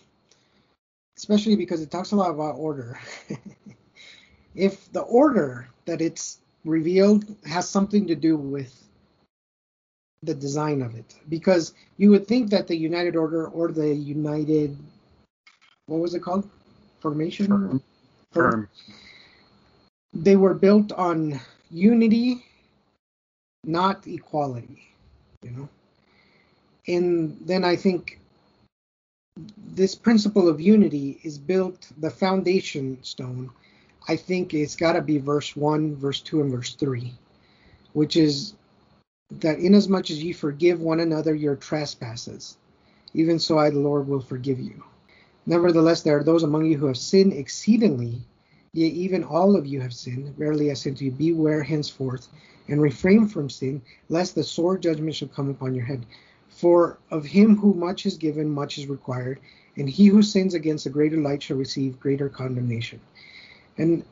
especially 1.19 1.55
because 1.55 1.83
it 1.83 1.91
talks 1.91 2.13
a 2.13 2.17
lot 2.17 2.31
about 2.31 2.55
order, 2.55 2.99
if 4.55 4.91
the 4.95 5.03
order 5.03 5.69
that 5.85 6.01
it's 6.01 6.39
revealed 6.65 7.27
has 7.45 7.69
something 7.69 8.07
to 8.07 8.15
do 8.15 8.39
with 8.39 8.85
the 10.27 10.35
design 10.35 10.83
of 10.83 10.95
it. 10.95 11.15
Because 11.29 11.75
you 11.97 12.11
would 12.11 12.27
think 12.27 12.51
that 12.51 12.67
the 12.67 12.77
United 12.77 13.17
Order 13.17 13.49
or 13.49 13.73
the 13.73 13.95
United, 13.95 14.77
what 15.87 16.01
was 16.01 16.15
it 16.15 16.21
called? 16.21 16.49
Formation? 17.01 17.49
Firm. 17.49 17.83
Firm. 18.33 18.69
They 20.13 20.37
were 20.37 20.55
built 20.55 20.93
on 20.93 21.41
unity, 21.71 22.45
not 23.65 24.07
equality, 24.07 24.89
you 25.43 25.51
know? 25.51 25.69
And 26.87 27.39
then 27.41 27.65
I 27.65 27.77
think 27.77 28.21
this 29.75 29.95
principle 29.95 30.49
of 30.49 30.61
unity 30.61 31.19
is 31.25 31.39
built, 31.39 31.91
the 31.99 32.11
foundation 32.11 33.03
stone, 33.03 33.51
I 34.07 34.17
think 34.17 34.55
it's 34.55 34.77
got 34.77 34.93
to 34.93 35.01
be 35.01 35.19
verse 35.19 35.57
1, 35.57 35.97
verse 35.97 36.21
2, 36.21 36.43
and 36.43 36.53
verse 36.53 36.75
3, 36.75 37.13
which 37.95 38.17
is 38.17 38.55
that 39.41 39.59
inasmuch 39.59 40.11
as 40.11 40.23
ye 40.23 40.33
forgive 40.33 40.81
one 40.81 41.01
another 41.01 41.35
your 41.35 41.57
trespasses, 41.57 42.57
even 43.13 43.39
so 43.39 43.59
I, 43.59 43.71
the 43.71 43.79
Lord, 43.79 44.09
will 44.09 44.21
forgive 44.21 44.61
you. 44.61 44.83
Nevertheless, 45.47 46.03
there 46.03 46.19
are 46.19 46.25
those 46.25 46.43
among 46.43 46.67
you 46.67 46.79
who 46.79 46.87
have 46.87 46.97
sinned 46.97 47.33
exceedingly, 47.33 48.23
yea, 48.73 48.89
even 48.89 49.23
all 49.23 49.57
of 49.57 49.67
you 49.67 49.81
have 49.81 49.93
sinned. 49.93 50.35
Verily 50.37 50.71
I 50.71 50.75
say 50.75 50.91
unto 50.91 51.05
you, 51.05 51.11
beware 51.11 51.63
henceforth, 51.63 52.29
and 52.69 52.81
refrain 52.81 53.29
from 53.29 53.51
sin, 53.51 53.83
lest 54.09 54.35
the 54.35 54.43
sore 54.43 54.79
judgment 54.79 55.15
shall 55.15 55.29
come 55.29 55.51
upon 55.51 55.75
your 55.75 55.85
head. 55.85 56.07
For 56.49 56.99
of 57.11 57.25
him 57.25 57.57
who 57.57 57.75
much 57.75 58.07
is 58.07 58.17
given, 58.17 58.49
much 58.49 58.79
is 58.79 58.87
required, 58.87 59.41
and 59.77 59.89
he 59.89 60.07
who 60.07 60.23
sins 60.23 60.55
against 60.55 60.87
a 60.87 60.91
greater 60.91 61.19
light 61.19 61.43
shall 61.43 61.57
receive 61.57 62.01
greater 62.01 62.29
condemnation. 62.29 63.01
And 63.77 64.05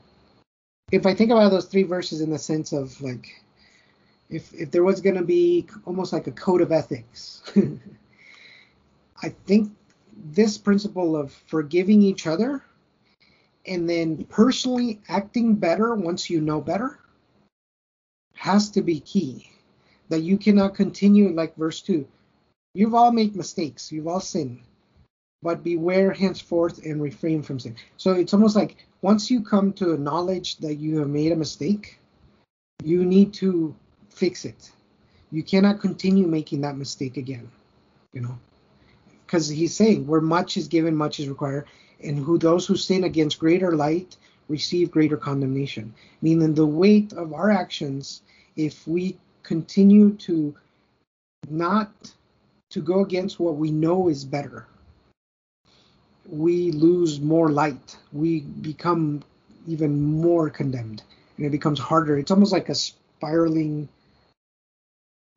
if 0.90 1.06
I 1.06 1.14
think 1.14 1.30
about 1.30 1.50
those 1.50 1.66
three 1.66 1.84
verses 1.84 2.20
in 2.20 2.30
the 2.30 2.38
sense 2.38 2.72
of 2.72 3.00
like, 3.00 3.42
if 4.32 4.52
if 4.54 4.70
there 4.70 4.82
was 4.82 5.00
going 5.00 5.16
to 5.16 5.24
be 5.24 5.66
almost 5.84 6.12
like 6.12 6.26
a 6.26 6.32
code 6.32 6.62
of 6.62 6.72
ethics, 6.72 7.42
I 9.22 9.28
think 9.46 9.70
this 10.16 10.58
principle 10.58 11.16
of 11.16 11.32
forgiving 11.46 12.02
each 12.02 12.26
other 12.26 12.64
and 13.66 13.88
then 13.88 14.24
personally 14.24 15.00
acting 15.08 15.54
better 15.54 15.94
once 15.94 16.28
you 16.28 16.40
know 16.40 16.60
better 16.60 16.98
has 18.34 18.70
to 18.70 18.82
be 18.82 19.00
key. 19.00 19.48
That 20.08 20.22
you 20.22 20.36
cannot 20.36 20.74
continue 20.74 21.30
like 21.30 21.56
verse 21.56 21.80
2. 21.80 22.06
You've 22.74 22.94
all 22.94 23.12
made 23.12 23.34
mistakes, 23.36 23.90
you've 23.90 24.08
all 24.08 24.20
sinned, 24.20 24.60
but 25.42 25.64
beware 25.64 26.12
henceforth 26.12 26.84
and 26.84 27.00
refrain 27.00 27.42
from 27.42 27.58
sin. 27.58 27.76
So 27.96 28.12
it's 28.12 28.34
almost 28.34 28.56
like 28.56 28.76
once 29.00 29.30
you 29.30 29.42
come 29.42 29.72
to 29.74 29.94
a 29.94 29.98
knowledge 29.98 30.58
that 30.58 30.74
you 30.74 30.98
have 30.98 31.08
made 31.08 31.32
a 31.32 31.36
mistake, 31.36 31.98
you 32.82 33.04
need 33.06 33.32
to 33.34 33.74
fix 34.14 34.44
it. 34.44 34.70
You 35.30 35.42
cannot 35.42 35.80
continue 35.80 36.26
making 36.26 36.60
that 36.60 36.76
mistake 36.76 37.16
again, 37.16 37.50
you 38.12 38.20
know, 38.20 38.38
because 39.26 39.48
he's 39.48 39.74
saying 39.74 40.06
where 40.06 40.20
much 40.20 40.56
is 40.56 40.68
given, 40.68 40.94
much 40.94 41.18
is 41.20 41.28
required, 41.28 41.66
and 42.04 42.18
who 42.18 42.38
those 42.38 42.66
who 42.66 42.76
sin 42.76 43.04
against 43.04 43.38
greater 43.38 43.74
light 43.74 44.16
receive 44.48 44.90
greater 44.90 45.16
condemnation. 45.16 45.94
Meaning 46.20 46.54
the 46.54 46.66
weight 46.66 47.12
of 47.14 47.32
our 47.32 47.50
actions, 47.50 48.22
if 48.56 48.86
we 48.86 49.16
continue 49.42 50.12
to 50.14 50.54
not 51.48 51.90
to 52.70 52.80
go 52.80 53.00
against 53.00 53.40
what 53.40 53.56
we 53.56 53.70
know 53.70 54.08
is 54.08 54.24
better, 54.24 54.66
we 56.28 56.72
lose 56.72 57.20
more 57.20 57.50
light. 57.50 57.96
We 58.12 58.40
become 58.40 59.22
even 59.66 60.00
more 60.00 60.50
condemned, 60.50 61.02
and 61.36 61.46
it 61.46 61.50
becomes 61.50 61.78
harder. 61.78 62.18
It's 62.18 62.30
almost 62.30 62.52
like 62.52 62.68
a 62.68 62.74
spiraling 62.74 63.88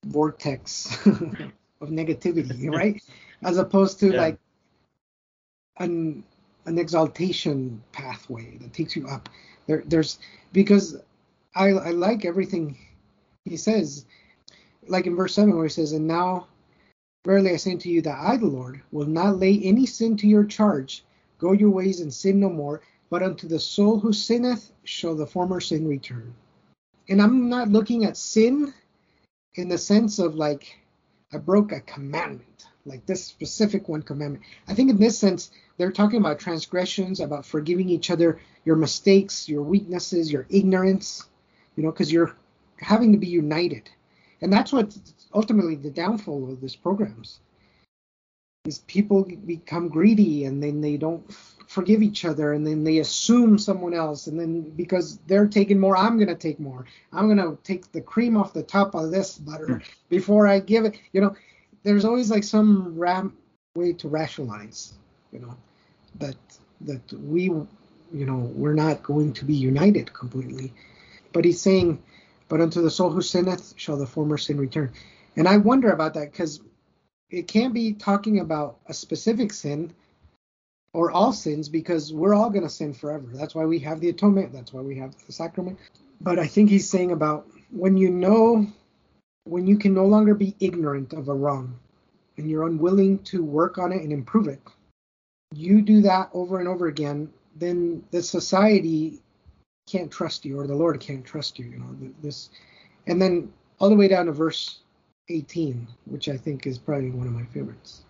vortex 0.05 1.05
of 1.05 1.89
negativity, 1.89 2.69
right? 2.71 3.01
As 3.43 3.57
opposed 3.57 3.99
to 3.99 4.11
yeah. 4.11 4.21
like 4.21 4.39
an 5.77 6.23
an 6.65 6.79
exaltation 6.79 7.83
pathway 7.91 8.57
that 8.57 8.73
takes 8.73 8.95
you 8.95 9.07
up. 9.07 9.29
There, 9.67 9.83
there's 9.85 10.19
because 10.51 10.97
I 11.55 11.69
I 11.69 11.89
like 11.91 12.25
everything 12.25 12.77
he 13.43 13.57
says, 13.57 14.05
like 14.87 15.05
in 15.05 15.15
verse 15.15 15.35
seven 15.35 15.55
where 15.55 15.65
he 15.65 15.69
says, 15.69 15.91
"And 15.91 16.07
now 16.07 16.47
Verily 17.25 17.53
I 17.53 17.55
say 17.55 17.71
unto 17.71 17.89
you 17.89 18.03
that 18.03 18.19
I, 18.19 18.37
the 18.37 18.45
Lord, 18.45 18.81
will 18.91 19.07
not 19.07 19.39
lay 19.39 19.59
any 19.59 19.87
sin 19.87 20.15
to 20.17 20.27
your 20.27 20.45
charge. 20.45 21.03
Go 21.39 21.53
your 21.53 21.71
ways 21.71 21.99
and 21.99 22.13
sin 22.13 22.39
no 22.39 22.49
more, 22.49 22.81
but 23.09 23.23
unto 23.23 23.47
the 23.47 23.59
soul 23.59 23.99
who 23.99 24.13
sinneth 24.13 24.71
shall 24.83 25.15
the 25.15 25.25
former 25.25 25.59
sin 25.59 25.87
return. 25.87 26.35
And 27.09 27.19
I'm 27.19 27.49
not 27.49 27.69
looking 27.69 28.05
at 28.05 28.15
sin 28.15 28.75
in 29.55 29.69
the 29.69 29.77
sense 29.77 30.19
of 30.19 30.35
like 30.35 30.77
I 31.33 31.37
broke 31.37 31.71
a 31.71 31.79
commandment, 31.81 32.67
like 32.85 33.05
this 33.05 33.23
specific 33.23 33.89
one 33.89 34.01
commandment. 34.01 34.43
I 34.67 34.73
think 34.73 34.89
in 34.89 34.97
this 34.97 35.17
sense, 35.17 35.51
they're 35.77 35.91
talking 35.91 36.19
about 36.19 36.39
transgressions, 36.39 37.19
about 37.19 37.45
forgiving 37.45 37.89
each 37.89 38.11
other, 38.11 38.39
your 38.63 38.75
mistakes, 38.75 39.49
your 39.49 39.63
weaknesses, 39.63 40.31
your 40.31 40.45
ignorance, 40.49 41.27
you 41.75 41.83
know, 41.83 41.91
because 41.91 42.11
you're 42.11 42.35
having 42.77 43.11
to 43.11 43.17
be 43.17 43.27
united. 43.27 43.89
And 44.41 44.53
that's 44.53 44.71
what 44.71 44.95
ultimately 45.33 45.75
the 45.75 45.89
downfall 45.89 46.51
of 46.51 46.61
these 46.61 46.75
programs 46.75 47.39
is 48.65 48.79
people 48.79 49.23
become 49.23 49.89
greedy 49.89 50.45
and 50.45 50.61
then 50.61 50.81
they 50.81 50.97
don't 50.97 51.23
forgive 51.67 52.01
each 52.01 52.25
other 52.25 52.53
and 52.53 52.65
then 52.65 52.83
they 52.83 52.99
assume 52.99 53.57
someone 53.57 53.93
else 53.93 54.27
and 54.27 54.39
then 54.39 54.61
because 54.61 55.17
they're 55.27 55.47
taking 55.47 55.79
more 55.79 55.97
i'm 55.97 56.17
going 56.17 56.27
to 56.27 56.35
take 56.35 56.59
more. 56.59 56.85
I'm 57.11 57.27
going 57.27 57.37
to 57.37 57.57
take 57.63 57.91
the 57.91 58.01
cream 58.01 58.37
off 58.37 58.53
the 58.53 58.63
top 58.63 58.93
of 58.95 59.11
this 59.11 59.37
butter 59.37 59.77
hmm. 59.77 59.83
before 60.09 60.47
i 60.47 60.59
give 60.59 60.85
it 60.85 60.99
you 61.11 61.21
know. 61.21 61.35
There's 61.83 62.05
always 62.05 62.31
like 62.31 62.43
some 62.43 62.97
ram- 62.97 63.37
way 63.75 63.93
to 63.93 64.07
rationalize 64.07 64.93
you 65.31 65.39
know 65.39 65.55
that 66.19 66.37
that 66.81 67.13
we 67.13 67.43
you 67.43 68.25
know 68.25 68.51
we're 68.55 68.73
not 68.73 69.03
going 69.03 69.33
to 69.33 69.45
be 69.45 69.53
united 69.53 70.13
completely. 70.13 70.73
But 71.33 71.45
he's 71.45 71.61
saying 71.61 72.01
but 72.47 72.61
unto 72.61 72.81
the 72.81 72.91
soul 72.91 73.09
who 73.09 73.21
sinneth 73.21 73.73
shall 73.75 73.97
the 73.97 74.05
former 74.05 74.37
sin 74.37 74.57
return. 74.59 74.91
And 75.35 75.47
I 75.47 75.57
wonder 75.57 75.91
about 75.91 76.13
that 76.13 76.31
because 76.31 76.61
it 77.29 77.47
can't 77.47 77.73
be 77.73 77.93
talking 77.93 78.39
about 78.39 78.77
a 78.87 78.93
specific 78.93 79.51
sin 79.51 79.93
or 80.95 81.11
all 81.11 81.33
sins 81.33 81.67
because 81.67 82.13
we're 82.13 82.33
all 82.33 82.49
going 82.49 82.63
to 82.63 82.69
sin 82.69 82.93
forever. 82.93 83.27
That's 83.33 83.53
why 83.53 83.65
we 83.65 83.79
have 83.79 83.99
the 83.99 84.07
atonement. 84.07 84.53
That's 84.53 84.71
why 84.71 84.81
we 84.81 84.97
have 84.97 85.13
the 85.25 85.33
sacrament. 85.33 85.77
But 86.21 86.39
I 86.39 86.47
think 86.47 86.69
he's 86.69 86.89
saying 86.89 87.11
about 87.11 87.47
when 87.69 87.97
you 87.97 88.09
know, 88.09 88.65
when 89.43 89.67
you 89.67 89.77
can 89.77 89.93
no 89.93 90.05
longer 90.05 90.33
be 90.33 90.55
ignorant 90.61 91.11
of 91.11 91.27
a 91.27 91.33
wrong 91.33 91.77
and 92.37 92.49
you're 92.49 92.65
unwilling 92.65 93.19
to 93.23 93.43
work 93.43 93.77
on 93.77 93.91
it 93.91 94.03
and 94.03 94.13
improve 94.13 94.47
it, 94.47 94.61
you 95.53 95.81
do 95.81 96.01
that 96.01 96.29
over 96.33 96.59
and 96.59 96.67
over 96.67 96.87
again, 96.87 97.29
then 97.57 98.01
the 98.11 98.23
society 98.23 99.19
can't 99.87 100.09
trust 100.09 100.45
you 100.45 100.57
or 100.57 100.65
the 100.65 100.75
Lord 100.75 101.01
can't 101.01 101.25
trust 101.25 101.59
you. 101.59 101.65
You 101.65 101.79
know, 101.79 102.13
this, 102.23 102.51
and 103.05 103.21
then 103.21 103.51
all 103.79 103.89
the 103.89 103.95
way 103.97 104.07
down 104.07 104.27
to 104.27 104.31
verse 104.31 104.79
18, 105.27 105.89
which 106.05 106.29
I 106.29 106.37
think 106.37 106.65
is 106.65 106.77
probably 106.77 107.11
one 107.11 107.27
of 107.27 107.33
my 107.33 107.43
favorites 107.43 108.03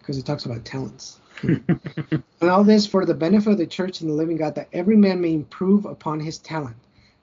because 0.00 0.18
it 0.18 0.26
talks 0.26 0.46
about 0.46 0.64
talents. 0.64 1.20
And 1.42 2.24
all 2.42 2.64
this 2.64 2.86
for 2.86 3.04
the 3.04 3.14
benefit 3.14 3.52
of 3.52 3.58
the 3.58 3.66
church 3.66 4.00
and 4.00 4.10
the 4.10 4.14
living 4.14 4.36
God, 4.36 4.54
that 4.54 4.68
every 4.72 4.96
man 4.96 5.20
may 5.20 5.34
improve 5.34 5.84
upon 5.84 6.20
his 6.20 6.38
talent, 6.38 6.76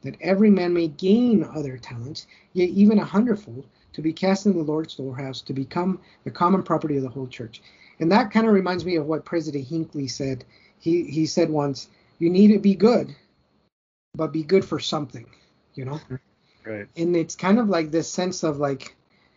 that 0.03 0.15
every 0.21 0.49
man 0.49 0.73
may 0.73 0.87
gain 0.87 1.43
other 1.43 1.77
talents, 1.77 2.27
yet 2.53 2.69
even 2.69 2.99
a 2.99 3.05
hundredfold, 3.05 3.65
to 3.93 4.01
be 4.01 4.13
cast 4.13 4.45
in 4.45 4.53
the 4.53 4.63
Lord's 4.63 4.93
storehouse, 4.93 5.41
to 5.41 5.53
become 5.53 5.99
the 6.23 6.31
common 6.31 6.63
property 6.63 6.97
of 6.97 7.03
the 7.03 7.09
whole 7.09 7.27
church. 7.27 7.61
And 7.99 8.11
that 8.11 8.31
kind 8.31 8.45
of 8.45 8.53
reminds 8.53 8.85
me 8.85 8.97
of 8.97 9.05
what 9.05 9.25
President 9.25 9.67
Hinckley 9.67 10.07
said. 10.07 10.43
He 10.79 11.03
he 11.05 11.25
said 11.25 11.49
once, 11.49 11.87
"You 12.19 12.29
need 12.29 12.49
to 12.49 12.59
be 12.59 12.75
good, 12.75 13.15
but 14.13 14.33
be 14.33 14.43
good 14.43 14.65
for 14.65 14.79
something," 14.79 15.25
you 15.75 15.85
know. 15.85 15.99
Right. 16.65 16.87
And 16.97 17.15
it's 17.15 17.35
kind 17.35 17.57
of 17.57 17.69
like 17.69 17.91
this 17.91 18.11
sense 18.11 18.43
of 18.43 18.57
like 18.57 18.95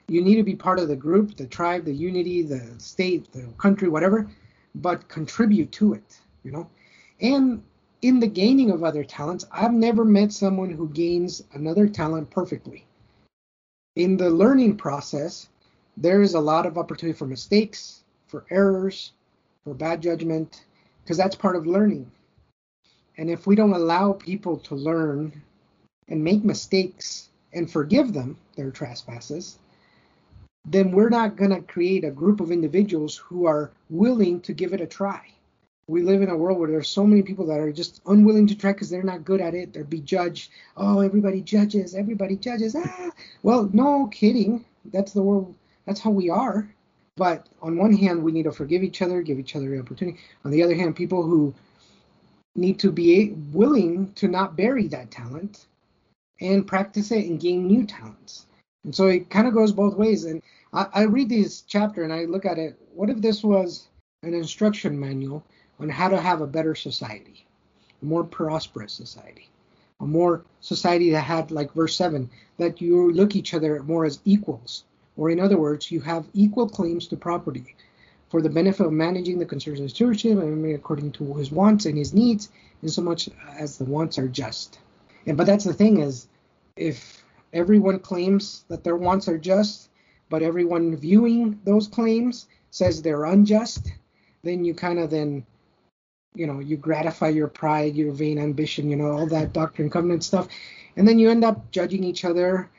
you 0.09 0.23
need 0.23 0.37
to 0.37 0.43
be 0.43 0.57
part 0.57 0.81
of 0.81 0.89
the 0.89 0.97
group, 0.97 1.37
the 1.37 1.47
tribe, 1.47 1.85
the 1.85 1.95
unity, 1.95 2.43
the 2.43 2.63
state, 2.79 3.31
the 3.33 3.47
country, 3.59 3.89
whatever, 3.89 4.29
but 4.83 5.09
contribute 5.09 5.73
to 5.73 5.95
it, 5.95 6.21
you 6.45 6.51
know. 6.51 6.69
And 7.21 7.63
in 8.03 8.21
the 8.21 8.27
gaining 8.27 8.71
of 8.71 8.85
other 8.85 9.05
talents, 9.05 9.45
I've 9.51 9.73
never 9.73 10.05
met 10.05 10.33
someone 10.33 10.71
who 10.71 10.89
gains 10.89 11.43
another 11.53 11.89
talent 11.89 12.31
perfectly. 12.31 12.87
In 13.97 14.17
the 14.17 14.31
learning 14.31 14.77
process, 14.77 15.49
there 15.97 16.23
is 16.23 16.35
a 16.35 16.41
lot 16.41 16.67
of 16.67 16.79
opportunity 16.79 17.19
for 17.19 17.27
mistakes, 17.27 18.05
for 18.29 18.45
errors, 18.51 19.13
for 19.65 19.75
bad 19.75 20.01
judgment, 20.01 20.65
because 21.03 21.17
that's 21.17 21.35
part 21.35 21.57
of 21.57 21.67
learning. 21.67 22.11
And 23.17 23.29
if 23.29 23.49
we 23.49 23.57
don't 23.57 23.73
allow 23.73 24.13
people 24.13 24.59
to 24.59 24.77
learn 24.77 25.43
and 26.07 26.23
make 26.23 26.45
mistakes 26.45 27.31
and 27.53 27.69
forgive 27.69 28.13
them 28.13 28.37
their 28.55 28.71
trespasses, 28.71 29.59
then 30.65 30.91
we're 30.91 31.09
not 31.09 31.37
going 31.37 31.51
to 31.51 31.63
create 31.63 32.05
a 32.05 32.11
group 32.11 32.41
of 32.41 32.51
individuals 32.51 33.17
who 33.17 33.47
are 33.47 33.71
willing 33.91 34.41
to 34.43 34.53
give 34.53 34.73
it 34.73 34.81
a 34.81 34.87
try. 34.87 35.23
We 35.87 36.03
live 36.03 36.21
in 36.21 36.29
a 36.29 36.37
world 36.37 36.59
where 36.59 36.71
there's 36.71 36.89
so 36.89 37.07
many 37.07 37.23
people 37.23 37.47
that 37.47 37.61
are 37.61 37.73
just 37.73 38.03
unwilling 38.07 38.47
to 38.49 38.55
try 38.55 38.73
because 38.73 38.91
they're 38.91 39.03
not 39.03 39.25
good 39.25 39.41
at 39.41 39.55
it. 39.55 39.73
They're 39.73 39.85
be 39.85 40.01
judged. 40.01 40.51
Oh, 40.77 41.01
everybody 41.01 41.41
judges. 41.41 41.95
Everybody 41.95 42.37
judges. 42.37 42.77
Ah, 42.77 43.11
well, 43.43 43.71
no 43.73 44.09
kidding. 44.09 44.67
That's 44.93 45.13
the 45.13 45.23
world. 45.23 45.55
That's 45.87 46.01
how 46.01 46.11
we 46.11 46.29
are. 46.29 46.69
But 47.17 47.49
on 47.63 47.79
one 47.79 47.97
hand, 47.97 48.23
we 48.23 48.33
need 48.33 48.45
to 48.45 48.53
forgive 48.53 48.83
each 48.83 49.01
other, 49.01 49.23
give 49.23 49.39
each 49.39 49.57
other 49.57 49.71
the 49.71 49.81
opportunity. 49.81 50.19
On 50.45 50.51
the 50.51 50.63
other 50.63 50.75
hand, 50.75 50.95
people 50.95 51.23
who 51.23 51.55
need 52.55 52.79
to 52.81 52.93
be 52.93 53.31
willing 53.53 54.13
to 54.15 54.29
not 54.29 54.57
bury 54.57 54.89
that 54.89 55.11
talent 55.11 55.67
and 56.41 56.67
practice 56.67 57.11
it 57.11 57.27
and 57.27 57.41
gain 57.41 57.67
new 57.67 57.87
talents. 57.87 58.47
And 58.85 58.95
so 58.95 59.07
it 59.07 59.31
kind 59.31 59.47
of 59.47 59.55
goes 59.55 59.73
both 59.73 59.97
ways. 59.97 60.25
And 60.25 60.43
I, 60.73 60.87
I 60.95 61.03
read 61.03 61.29
this 61.29 61.63
chapter 61.63 62.05
and 62.05 62.13
I 62.13 62.25
look 62.25 62.47
at 62.47 62.59
it. 62.59 62.79
What 62.95 63.11
if 63.11 63.21
this 63.21 63.43
was 63.43 63.89
an 64.23 64.35
instruction 64.35 64.99
manual 64.99 65.45
on 65.81 65.89
how 65.89 66.09
to 66.09 66.21
have 66.21 66.41
a 66.41 66.47
better 66.47 66.75
society, 66.75 67.47
a 68.03 68.05
more 68.05 68.25
prosperous 68.25 68.93
society, 68.93 69.49
a 70.01 70.07
more 70.07 70.45
society 70.61 71.11
that 71.11 71.21
had, 71.21 71.51
like 71.51 71.73
verse 71.73 71.97
7, 71.97 72.29
that 72.59 72.81
you 72.81 73.13
look 73.13 73.37
each 73.37 73.55
other 73.55 73.83
more 73.83 74.05
as 74.05 74.21
equals, 74.25 74.85
or 75.17 75.31
in 75.31 75.41
other 75.41 75.59
words, 75.59 75.91
you 75.91 76.01
have 76.01 76.27
equal 76.35 76.69
claims 76.69 77.09
to 77.09 77.17
property 77.17 77.75
for 78.29 78.43
the 78.43 78.51
benefit 78.51 78.87
of 78.87 78.93
managing 78.93 79.39
the 79.39 79.47
concerns 79.47 79.81
of 79.81 79.91
stewardship 79.91 80.39
and 80.39 80.75
according 80.75 81.13
to 81.13 81.35
his 81.35 81.51
wants 81.51 81.87
and 81.87 81.97
his 81.97 82.13
needs, 82.13 82.51
in 82.83 82.89
so 82.89 83.03
much 83.03 83.29
as 83.59 83.79
the 83.79 83.85
wants 83.85 84.19
are 84.19 84.29
just. 84.29 84.79
And 85.27 85.37
but 85.37 85.47
that's 85.47 85.65
the 85.65 85.75
thing 85.75 86.01
is, 86.01 86.29
if 86.77 87.25
everyone 87.53 87.99
claims 87.99 88.65
that 88.69 88.85
their 88.85 88.97
wants 88.97 89.29
are 89.29 89.39
just, 89.39 89.91
but 90.29 90.43
everyone 90.43 90.97
viewing 90.97 91.59
those 91.65 91.89
claims 91.89 92.49
says 92.71 93.01
they're 93.01 93.25
unjust, 93.25 93.93
then 94.43 94.65
you 94.65 94.75
kind 94.75 94.99
of 94.99 95.11
then 95.11 95.45
you 96.35 96.47
know 96.47 96.61
you 96.61 96.77
gratify 96.77 97.29
your 97.29 97.49
pride 97.49 97.97
your 97.97 98.13
vain 98.13 98.39
ambition 98.39 98.91
you 98.91 98.97
know 98.97 99.11
all 99.11 99.27
that 99.27 99.53
doctrine 99.53 99.91
covenant 99.91 100.23
stuff. 100.23 100.49
And 100.97 101.07
then 101.07 101.19
you 101.19 101.31
end 101.31 101.45
up 101.45 101.71
judging 101.71 102.05
each 102.05 102.25
other 102.25 102.71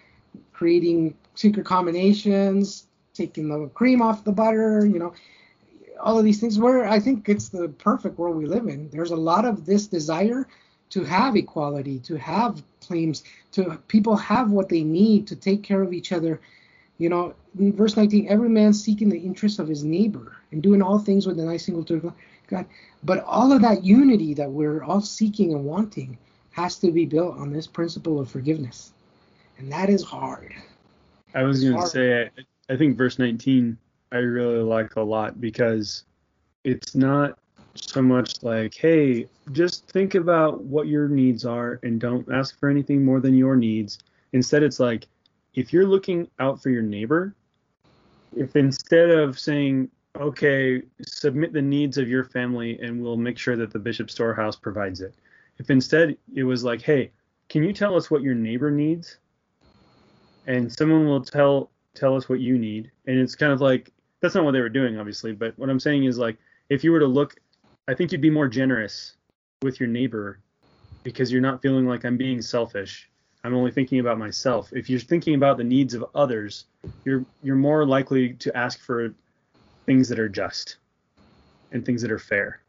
creating 0.53 1.15
secret 1.35 1.65
combinations 1.65 2.87
taking 3.13 3.49
the 3.49 3.67
cream 3.69 4.01
off 4.01 4.23
the 4.23 4.31
butter 4.31 4.85
you 4.85 4.99
know. 4.99 5.13
All 6.01 6.17
of 6.17 6.23
these 6.23 6.39
things 6.39 6.57
where 6.57 6.87
i 6.87 6.97
think 6.97 7.27
it's 7.27 7.49
the 7.49 7.67
perfect 7.67 8.17
world 8.17 8.37
we 8.37 8.45
live 8.45 8.67
in. 8.67 8.89
There's 8.89 9.11
a 9.11 9.17
lot 9.17 9.43
of 9.43 9.65
this 9.65 9.87
desire 9.87 10.47
to 10.89 11.03
have 11.03 11.35
equality 11.35 11.99
to 11.99 12.17
have 12.17 12.61
claims 12.81 13.23
to 13.51 13.79
people 13.87 14.15
have 14.15 14.51
what 14.51 14.69
they 14.69 14.83
need 14.83 15.27
to 15.27 15.35
take 15.35 15.63
care 15.63 15.81
of 15.81 15.93
each 15.93 16.11
other. 16.11 16.39
You 16.97 17.09
know 17.09 17.33
in 17.57 17.75
verse 17.75 17.95
19 17.95 18.27
every 18.29 18.49
man 18.49 18.73
seeking 18.73 19.09
the 19.09 19.19
interest 19.19 19.59
of 19.59 19.67
his 19.67 19.83
neighbor 19.83 20.37
and 20.51 20.61
doing 20.61 20.81
all 20.81 20.99
things 20.99 21.25
with 21.25 21.39
an 21.39 21.47
eye 21.47 21.57
single 21.57 21.83
to 21.85 22.13
god. 22.47 22.65
But 23.03 23.23
all 23.23 23.53
of 23.53 23.61
that 23.61 23.83
unity 23.83 24.33
that 24.33 24.51
we're 24.51 24.83
all 24.83 25.01
seeking 25.01 25.53
and 25.53 25.63
wanting 25.63 26.17
has 26.51 26.77
to 26.79 26.91
be 26.91 27.05
built 27.05 27.37
on 27.37 27.53
this 27.53 27.67
principle 27.67 28.19
of 28.19 28.29
forgiveness. 28.29 28.91
And 29.57 29.71
that 29.71 29.89
is 29.89 30.03
hard. 30.03 30.53
I 31.33 31.43
was 31.43 31.63
going 31.63 31.79
to 31.79 31.87
say 31.87 32.23
I, 32.23 32.73
I 32.73 32.77
think 32.77 32.97
verse 32.97 33.19
19 33.19 33.77
i 34.11 34.17
really 34.17 34.63
like 34.63 34.95
a 34.95 35.01
lot 35.01 35.39
because 35.39 36.03
it's 36.63 36.95
not 36.95 37.38
so 37.75 38.01
much 38.01 38.41
like, 38.43 38.73
hey, 38.73 39.27
just 39.51 39.87
think 39.89 40.15
about 40.15 40.63
what 40.63 40.87
your 40.87 41.07
needs 41.07 41.45
are 41.45 41.79
and 41.83 41.99
don't 41.99 42.27
ask 42.31 42.59
for 42.59 42.69
anything 42.69 43.03
more 43.03 43.19
than 43.19 43.35
your 43.35 43.55
needs. 43.55 43.99
Instead, 44.33 44.63
it's 44.63 44.79
like, 44.79 45.07
if 45.55 45.73
you're 45.73 45.87
looking 45.87 46.27
out 46.39 46.61
for 46.61 46.69
your 46.69 46.81
neighbor, 46.81 47.35
if 48.35 48.55
instead 48.55 49.09
of 49.09 49.39
saying, 49.39 49.89
okay, 50.19 50.81
submit 51.01 51.53
the 51.53 51.61
needs 51.61 51.97
of 51.97 52.07
your 52.07 52.23
family 52.23 52.79
and 52.79 53.01
we'll 53.01 53.17
make 53.17 53.37
sure 53.37 53.55
that 53.55 53.71
the 53.71 53.79
bishop 53.79 54.09
storehouse 54.09 54.55
provides 54.55 55.01
it, 55.01 55.15
if 55.57 55.69
instead 55.69 56.17
it 56.35 56.43
was 56.43 56.63
like, 56.63 56.81
hey, 56.81 57.11
can 57.49 57.63
you 57.63 57.73
tell 57.73 57.95
us 57.95 58.09
what 58.09 58.21
your 58.21 58.35
neighbor 58.35 58.71
needs? 58.71 59.17
And 60.47 60.71
someone 60.71 61.05
will 61.05 61.23
tell 61.23 61.71
tell 61.95 62.15
us 62.15 62.29
what 62.29 62.39
you 62.39 62.57
need. 62.57 62.91
And 63.07 63.19
it's 63.19 63.35
kind 63.35 63.51
of 63.51 63.61
like 63.61 63.91
that's 64.21 64.35
not 64.35 64.45
what 64.45 64.51
they 64.51 64.61
were 64.61 64.69
doing, 64.69 64.97
obviously. 64.97 65.33
But 65.33 65.57
what 65.57 65.69
I'm 65.69 65.79
saying 65.79 66.05
is 66.05 66.17
like 66.17 66.37
if 66.69 66.83
you 66.83 66.91
were 66.91 66.99
to 66.99 67.07
look 67.07 67.35
I 67.89 67.95
think 67.95 68.11
you'd 68.11 68.21
be 68.21 68.29
more 68.29 68.47
generous 68.47 69.15
with 69.63 69.79
your 69.79 69.89
neighbor 69.89 70.39
because 71.01 71.31
you're 71.31 71.41
not 71.41 71.59
feeling 71.59 71.87
like 71.87 72.05
I'm 72.05 72.17
being 72.17 72.39
selfish. 72.39 73.09
I'm 73.43 73.55
only 73.55 73.71
thinking 73.71 73.99
about 73.99 74.19
myself. 74.19 74.71
If 74.71 74.91
you're 74.91 74.99
thinking 74.99 75.33
about 75.33 75.57
the 75.57 75.63
needs 75.63 75.95
of 75.95 76.05
others, 76.13 76.65
you're 77.03 77.25
you're 77.41 77.55
more 77.55 77.87
likely 77.87 78.33
to 78.33 78.55
ask 78.55 78.79
for 78.79 79.11
things 79.87 80.07
that 80.09 80.19
are 80.19 80.29
just 80.29 80.77
and 81.71 81.83
things 81.83 82.03
that 82.03 82.11
are 82.11 82.19
fair. 82.19 82.61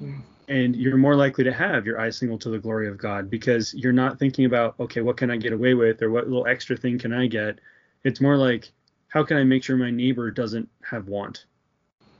Mm. 0.00 0.20
And 0.46 0.76
you're 0.76 0.96
more 0.96 1.16
likely 1.16 1.42
to 1.42 1.52
have 1.52 1.84
your 1.84 2.00
eyes 2.00 2.16
single 2.16 2.38
to 2.38 2.48
the 2.48 2.58
glory 2.58 2.86
of 2.86 2.96
God 2.96 3.28
because 3.28 3.74
you're 3.74 3.92
not 3.92 4.20
thinking 4.20 4.44
about, 4.44 4.76
okay, 4.78 5.00
what 5.00 5.16
can 5.16 5.32
I 5.32 5.36
get 5.36 5.52
away 5.52 5.74
with 5.74 6.00
or 6.00 6.10
what 6.10 6.28
little 6.28 6.46
extra 6.46 6.76
thing 6.76 6.96
can 6.96 7.12
I 7.12 7.26
get? 7.26 7.58
It's 8.04 8.20
more 8.20 8.36
like, 8.36 8.70
how 9.08 9.24
can 9.24 9.36
I 9.36 9.42
make 9.42 9.64
sure 9.64 9.76
my 9.76 9.90
neighbor 9.90 10.30
doesn't 10.30 10.68
have 10.88 11.08
want? 11.08 11.46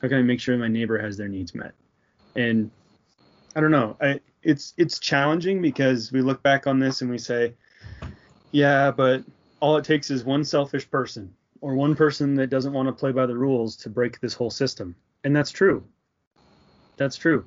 How 0.03 0.09
can 0.09 0.19
I 0.19 0.23
make 0.23 0.41
sure 0.41 0.57
my 0.57 0.67
neighbor 0.67 0.99
has 0.99 1.17
their 1.17 1.29
needs 1.29 1.55
met? 1.55 1.75
And 2.37 2.71
I 3.55 3.61
don't 3.61 3.71
know. 3.71 3.97
I, 4.01 4.21
it's 4.43 4.73
it's 4.77 4.99
challenging 4.99 5.61
because 5.61 6.13
we 6.13 6.23
look 6.23 6.43
back 6.43 6.67
on 6.67 6.79
this 6.79 7.03
and 7.03 7.11
we 7.11 7.19
say, 7.19 7.55
yeah, 8.53 8.91
but 8.91 9.25
all 9.61 9.77
it 9.77 9.85
takes 9.85 10.11
is 10.11 10.25
one 10.25 10.45
selfish 10.45 10.91
person 10.91 11.35
or 11.61 11.75
one 11.75 11.95
person 11.95 12.35
that 12.37 12.49
doesn't 12.49 12.73
want 12.73 12.89
to 12.89 12.93
play 12.93 13.13
by 13.13 13.27
the 13.27 13.37
rules 13.37 13.77
to 13.77 13.91
break 13.91 14.21
this 14.21 14.35
whole 14.35 14.51
system, 14.51 14.95
and 15.25 15.35
that's 15.35 15.51
true. 15.51 15.85
That's 16.97 17.17
true, 17.17 17.47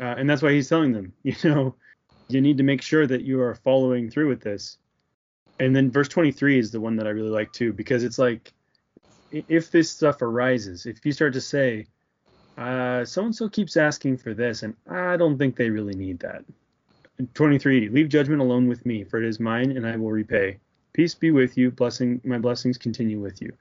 uh, 0.00 0.14
and 0.16 0.28
that's 0.28 0.42
why 0.42 0.52
he's 0.52 0.68
telling 0.68 0.92
them, 0.92 1.12
you 1.22 1.34
know, 1.44 1.74
you 2.28 2.40
need 2.40 2.58
to 2.58 2.64
make 2.64 2.82
sure 2.82 3.06
that 3.06 3.22
you 3.22 3.40
are 3.40 3.54
following 3.54 4.10
through 4.10 4.28
with 4.28 4.40
this. 4.40 4.78
And 5.60 5.74
then 5.74 5.90
verse 5.90 6.08
23 6.08 6.58
is 6.58 6.70
the 6.72 6.80
one 6.80 6.96
that 6.96 7.06
I 7.06 7.10
really 7.10 7.30
like 7.30 7.52
too 7.52 7.72
because 7.72 8.02
it's 8.02 8.18
like 8.18 8.52
if 9.30 9.70
this 9.70 9.90
stuff 9.90 10.22
arises, 10.22 10.86
if 10.86 11.04
you 11.04 11.12
start 11.12 11.32
to 11.34 11.40
say, 11.40 11.86
so 12.56 13.24
and 13.24 13.34
so 13.34 13.48
keeps 13.48 13.76
asking 13.76 14.18
for 14.18 14.34
this, 14.34 14.62
and 14.62 14.74
I 14.88 15.16
don't 15.16 15.38
think 15.38 15.56
they 15.56 15.70
really 15.70 15.94
need 15.94 16.20
that. 16.20 16.44
23. 17.34 17.88
Leave 17.88 18.08
judgment 18.08 18.40
alone 18.40 18.68
with 18.68 18.84
me, 18.86 19.04
for 19.04 19.22
it 19.22 19.28
is 19.28 19.38
mine, 19.40 19.76
and 19.76 19.86
I 19.86 19.96
will 19.96 20.10
repay. 20.10 20.58
Peace 20.92 21.14
be 21.14 21.30
with 21.30 21.56
you. 21.56 21.70
Blessing, 21.70 22.20
my 22.24 22.38
blessings 22.38 22.78
continue 22.78 23.20
with 23.20 23.40
you. 23.40 23.52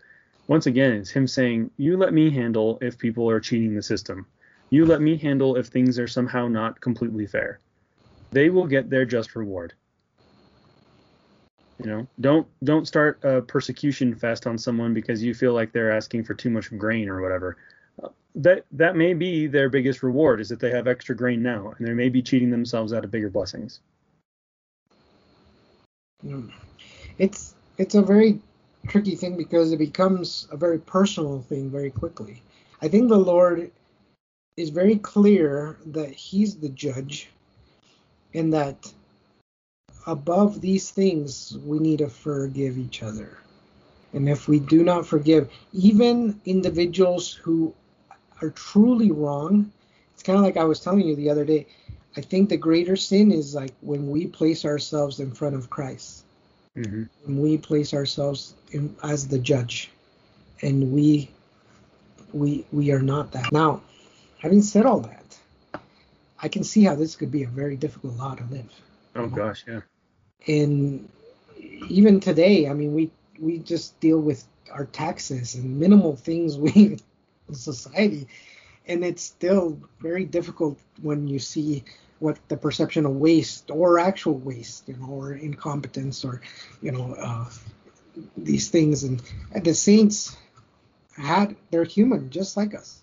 Once 0.48 0.66
again, 0.66 0.92
it's 0.92 1.10
him 1.10 1.28
saying, 1.28 1.72
You 1.78 1.98
let 1.98 2.14
me 2.14 2.30
handle 2.30 2.78
if 2.82 2.98
people 2.98 3.30
are 3.30 3.40
cheating 3.40 3.76
the 3.76 3.82
system. 3.82 4.26
You 4.70 4.86
let 4.86 5.02
me 5.02 5.18
handle 5.18 5.56
if 5.56 5.68
things 5.68 6.00
are 6.00 6.08
somehow 6.08 6.48
not 6.48 6.82
completely 6.82 7.28
fair. 7.28 7.60
They 8.32 8.50
will 8.50 8.66
get 8.66 8.90
their 8.90 9.06
just 9.06 9.36
reward. 9.36 9.74
You 11.80 11.90
know, 11.90 12.08
don't 12.20 12.48
don't 12.64 12.88
start 12.88 13.20
a 13.24 13.42
persecution 13.42 14.16
fest 14.16 14.48
on 14.48 14.58
someone 14.58 14.94
because 14.94 15.24
you 15.24 15.34
feel 15.34 15.54
like 15.54 15.72
they're 15.72 15.92
asking 15.92 16.24
for 16.24 16.34
too 16.34 16.50
much 16.50 16.76
grain 16.78 17.10
or 17.10 17.22
whatever 17.22 17.58
that 18.36 18.66
that 18.72 18.96
may 18.96 19.14
be 19.14 19.48
their 19.48 19.70
biggest 19.70 20.02
reward 20.04 20.40
is 20.40 20.50
that 20.50 20.60
they 20.60 20.72
have 20.72 20.88
extra 20.88 21.16
grain 21.16 21.44
now 21.44 21.74
and 21.78 21.88
they 21.88 21.94
may 21.94 22.10
be 22.10 22.22
cheating 22.22 22.50
themselves 22.50 22.94
out 22.94 23.04
of 23.04 23.12
bigger 23.12 23.30
blessings. 23.30 23.80
Hmm. 26.22 26.50
it's 27.18 27.54
it's 27.78 27.96
a 27.96 28.02
very 28.02 28.40
tricky 28.88 29.16
thing 29.16 29.36
because 29.38 29.72
it 29.72 29.78
becomes 29.78 30.48
a 30.52 30.58
very 30.58 30.80
personal 30.80 31.42
thing 31.42 31.70
very 31.70 31.92
quickly. 31.92 32.42
I 32.82 32.88
think 32.88 33.10
the 33.10 33.18
lord 33.18 33.72
is 34.58 34.70
very 34.70 34.98
clear 34.98 35.78
that 35.88 36.12
he's 36.12 36.56
the 36.56 36.70
judge 36.70 37.30
and 38.34 38.54
that 38.54 38.92
above 40.08 40.62
these 40.62 40.92
things 40.92 41.58
we 41.66 41.80
need 41.80 42.00
to 42.00 42.10
forgive 42.10 42.78
each 42.78 43.04
other. 43.04 43.38
And 44.14 44.30
if 44.30 44.48
we 44.48 44.60
do 44.60 44.84
not 44.84 45.08
forgive 45.08 45.50
even 45.72 46.40
individuals 46.46 47.34
who 47.34 47.74
are 48.42 48.50
truly 48.50 49.12
wrong, 49.12 49.72
it's 50.14 50.24
kind 50.24 50.38
of 50.38 50.44
like 50.44 50.58
I 50.58 50.64
was 50.64 50.80
telling 50.80 51.08
you 51.08 51.16
the 51.16 51.30
other 51.30 51.46
day. 51.46 51.68
I 52.16 52.22
think 52.22 52.50
the 52.50 52.58
greater 52.58 52.96
sin 52.96 53.32
is 53.32 53.56
like 53.56 53.74
when 53.82 54.10
we 54.10 54.28
place 54.28 54.66
ourselves 54.66 55.20
in 55.20 55.32
front 55.32 55.56
of 55.56 55.70
Christ. 55.70 56.24
Mm-hmm. 56.78 57.04
When 57.26 57.42
we 57.42 57.58
place 57.58 57.94
ourselves 57.94 58.54
in, 58.72 58.96
as 59.04 59.28
the 59.28 59.40
judge, 59.40 59.92
and 60.62 60.92
we 60.92 61.30
we 62.32 62.66
we 62.72 62.92
are 62.92 63.02
not 63.02 63.32
that. 63.34 63.52
Now, 63.52 63.82
having 64.40 64.62
said 64.62 64.86
all 64.86 65.00
that, 65.02 65.38
I 66.42 66.48
can 66.48 66.64
see 66.64 66.84
how 66.84 66.96
this 66.96 67.16
could 67.16 67.32
be 67.32 67.44
a 67.44 67.48
very 67.48 67.76
difficult 67.76 68.18
law 68.18 68.36
to 68.36 68.44
live. 68.46 68.72
Oh 69.16 69.28
gosh, 69.28 69.66
yeah. 69.68 69.82
And 70.48 71.08
even 71.90 72.20
today, 72.20 72.68
I 72.68 72.74
mean, 72.74 72.94
we 72.94 73.12
we 73.40 73.60
just 73.60 74.00
deal 74.00 74.20
with 74.20 74.44
our 74.72 74.86
taxes 74.86 75.56
and 75.56 75.80
minimal 75.80 76.16
things 76.16 76.58
we 76.58 76.98
society, 77.52 78.28
and 78.88 79.04
it's 79.04 79.24
still 79.24 79.80
very 80.02 80.26
difficult 80.26 80.80
when 81.02 81.28
you 81.28 81.40
see 81.40 81.84
what 82.20 82.38
the 82.48 82.58
perception 82.58 83.06
of 83.06 83.16
waste 83.16 83.70
or 83.70 84.00
actual 84.00 84.38
waste, 84.38 84.88
you 84.88 84.96
know, 84.96 85.10
or 85.10 85.34
incompetence 85.34 86.24
or 86.24 86.42
you 86.82 86.92
know 86.92 87.14
uh, 87.16 87.46
these 88.38 88.70
things. 88.70 89.04
And, 89.04 89.22
and 89.54 89.64
the 89.64 89.74
saints 89.74 90.38
had 91.18 91.56
they're 91.72 91.84
human 91.84 92.30
just 92.30 92.58
like 92.58 92.74
us. 92.74 93.02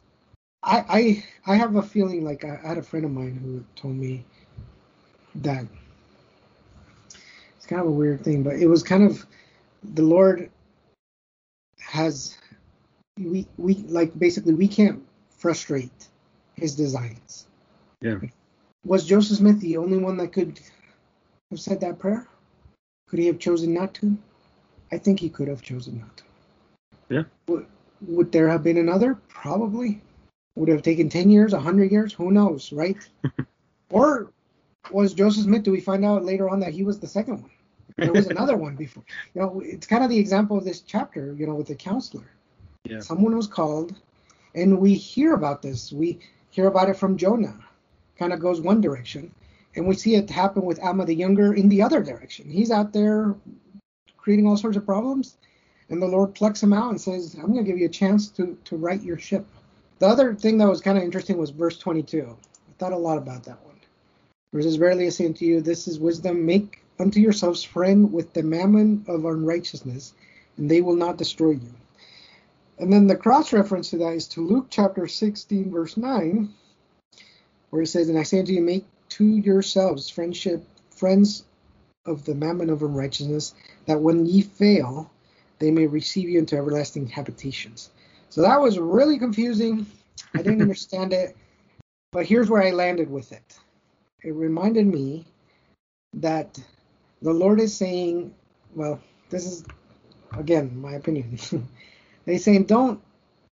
I 0.63 1.25
I 1.47 1.53
I 1.53 1.57
have 1.57 1.77
a 1.77 1.83
feeling 1.83 2.25
like 2.25 2.45
I, 2.45 2.61
I 2.63 2.69
had 2.69 2.79
a 2.79 2.83
friend 2.83 3.05
of 3.05 3.11
mine 3.11 3.39
who 3.43 3.65
told 3.81 3.95
me 3.95 4.25
that 5.37 5.67
it's 7.57 7.67
kind 7.67 7.81
of 7.81 7.89
a 7.89 7.91
weird 7.91 8.25
thing, 8.25 8.43
but 8.43 8.57
it 8.57 8.67
was 8.67 8.83
kind 8.83 9.05
of 9.05 9.25
the 9.83 10.03
Lord 10.03 10.51
has 11.79 12.37
we 13.21 13.47
we 13.57 13.75
like 13.89 14.19
basically 14.19 14.55
we 14.55 14.69
can't 14.69 15.03
frustrate 15.31 16.09
his 16.55 16.75
designs. 16.75 17.47
Yeah. 18.01 18.19
Was 18.85 19.05
Joseph 19.05 19.39
Smith 19.39 19.61
the 19.61 19.77
only 19.77 19.99
one 19.99 20.17
that 20.19 20.33
could 20.33 20.61
have 21.51 21.61
said 21.61 21.81
that 21.81 21.99
prayer? 21.99 22.27
Could 23.09 23.19
he 23.19 23.27
have 23.27 23.39
chosen 23.39 23.75
not 23.75 23.95
to? 23.95 24.17
I 24.93 24.99
think 24.99 25.21
he 25.21 25.29
could 25.29 25.49
have 25.49 25.63
chosen 25.63 25.99
not 25.99 26.17
to. 26.17 26.25
Yeah. 27.09 27.23
Would, 27.49 27.67
would 28.03 28.33
there 28.33 28.49
have 28.49 28.63
been 28.63 28.79
another? 28.79 29.17
Probably. 29.29 30.01
Would 30.57 30.69
it 30.69 30.73
have 30.73 30.83
taken 30.83 31.09
10 31.09 31.31
years, 31.31 31.53
100 31.53 31.91
years? 31.91 32.13
Who 32.13 32.31
knows, 32.31 32.73
right? 32.73 32.97
or 33.91 34.33
was 34.91 35.15
Joseph 35.15 35.45
Smith, 35.45 35.63
do 35.63 35.73
we 35.73 35.81
find 35.81 36.05
out 36.05 36.25
later 36.25 36.49
on 36.49 36.61
that 36.61 36.73
he 36.73 36.83
was 36.83 36.99
the 36.99 37.07
second 37.07 37.43
one? 37.43 37.51
There 37.97 38.13
was 38.13 38.29
another 38.29 38.57
one 38.67 38.77
before. 38.77 39.05
You 39.35 39.43
know, 39.43 39.61
it's 39.65 39.87
kind 39.87 40.03
of 40.03 40.11
the 40.11 40.19
example 40.19 40.57
of 40.57 40.65
this 40.65 40.81
chapter, 40.81 41.35
you 41.39 41.47
know, 41.47 41.55
with 41.55 41.67
the 41.67 41.75
counselor. 41.75 42.31
Yeah. 42.85 43.01
Someone 43.01 43.37
was 43.37 43.47
called, 43.47 43.95
and 44.55 44.79
we 44.79 44.95
hear 44.95 45.35
about 45.35 45.63
this. 45.63 45.93
We 45.93 46.19
hear 46.51 46.67
about 46.67 46.89
it 46.89 46.97
from 46.97 47.17
Jonah. 47.17 47.59
Kind 48.19 48.33
of 48.33 48.41
goes 48.41 48.61
one 48.61 48.81
direction. 48.81 49.33
And 49.77 49.87
we 49.87 49.95
see 49.95 50.17
it 50.17 50.29
happen 50.29 50.63
with 50.63 50.83
Alma 50.83 51.05
the 51.05 51.15
Younger 51.15 51.55
in 51.55 51.69
the 51.69 51.83
other 51.83 52.03
direction. 52.03 52.51
He's 52.51 52.71
out 52.71 52.93
there 52.93 53.37
creating 54.17 54.47
all 54.47 54.57
sorts 54.57 54.77
of 54.77 54.85
problems, 54.85 55.37
and 55.89 56.03
the 56.03 56.07
Lord 56.07 56.35
plucks 56.35 56.63
him 56.63 56.73
out 56.73 56.91
and 56.91 57.01
says, 57.01 57.35
I'm 57.35 57.53
going 57.53 57.65
to 57.65 57.71
give 57.71 57.79
you 57.79 57.87
a 57.87 57.91
chance 57.91 58.29
to, 58.31 58.59
to 58.65 58.77
right 58.77 59.01
your 59.01 59.19
ship. 59.19 59.47
The 59.99 60.07
other 60.07 60.35
thing 60.35 60.59
that 60.59 60.69
was 60.69 60.81
kind 60.81 60.99
of 60.99 61.05
interesting 61.05 61.37
was 61.37 61.51
verse 61.51 61.79
22. 61.79 62.27
I 62.27 62.73
thought 62.79 62.93
a 62.93 62.97
lot 62.97 63.19
about 63.19 63.45
that 63.45 63.65
one. 63.65 63.77
Verse 64.53 64.65
says, 64.65 64.77
Verily 64.77 65.07
I 65.07 65.11
say 65.11 65.27
unto 65.27 65.45
you, 65.45 65.61
this 65.61 65.87
is 65.87 66.01
wisdom. 66.01 66.45
Make 66.45 66.83
unto 66.99 67.21
yourselves 67.21 67.63
friend 67.63 68.13
with 68.13 68.33
the 68.33 68.43
mammon 68.43 69.05
of 69.07 69.25
unrighteousness, 69.25 70.15
and 70.57 70.71
they 70.71 70.81
will 70.81 70.97
not 70.97 71.19
destroy 71.19 71.51
you. 71.51 71.75
And 72.81 72.91
then 72.91 73.07
the 73.07 73.17
cross 73.17 73.53
reference 73.53 73.91
to 73.91 73.99
that 73.99 74.15
is 74.15 74.27
to 74.29 74.41
Luke 74.41 74.69
chapter 74.71 75.07
16, 75.07 75.71
verse 75.71 75.99
9, 75.99 76.49
where 77.69 77.83
it 77.83 77.89
says, 77.89 78.09
And 78.09 78.19
I 78.19 78.23
say 78.23 78.39
unto 78.39 78.53
you, 78.53 78.63
make 78.63 78.87
to 79.11 79.25
yourselves 79.25 80.09
friendship, 80.09 80.65
friends 80.91 81.45
of 82.07 82.25
the 82.25 82.35
mammon 82.35 82.71
of 82.71 82.83
unrighteousness, 82.83 83.55
that 83.85 84.01
when 84.01 84.25
ye 84.25 84.41
fail, 84.41 85.11
they 85.59 85.71
may 85.71 85.87
receive 85.87 86.31
you 86.31 86.39
into 86.39 86.57
everlasting 86.57 87.07
habitations. 87.07 87.91
So 88.31 88.41
that 88.41 88.59
was 88.59 88.79
really 88.79 89.19
confusing. 89.19 89.85
I 90.35 90.39
didn't 90.39 90.63
understand 90.63 91.13
it. 91.13 91.37
But 92.13 92.25
here's 92.25 92.49
where 92.49 92.63
I 92.63 92.71
landed 92.71 93.11
with 93.11 93.31
it. 93.33 93.59
It 94.23 94.35
reminded 94.35 94.87
me 94.87 95.27
that 96.15 96.59
the 97.21 97.33
Lord 97.33 97.61
is 97.61 97.77
saying, 97.77 98.35
well, 98.75 98.99
this 99.29 99.45
is 99.45 99.65
again 100.33 100.81
my 100.81 100.95
opinion. 100.95 101.39
He's 102.31 102.45
saying 102.45 102.65
don't 102.65 103.01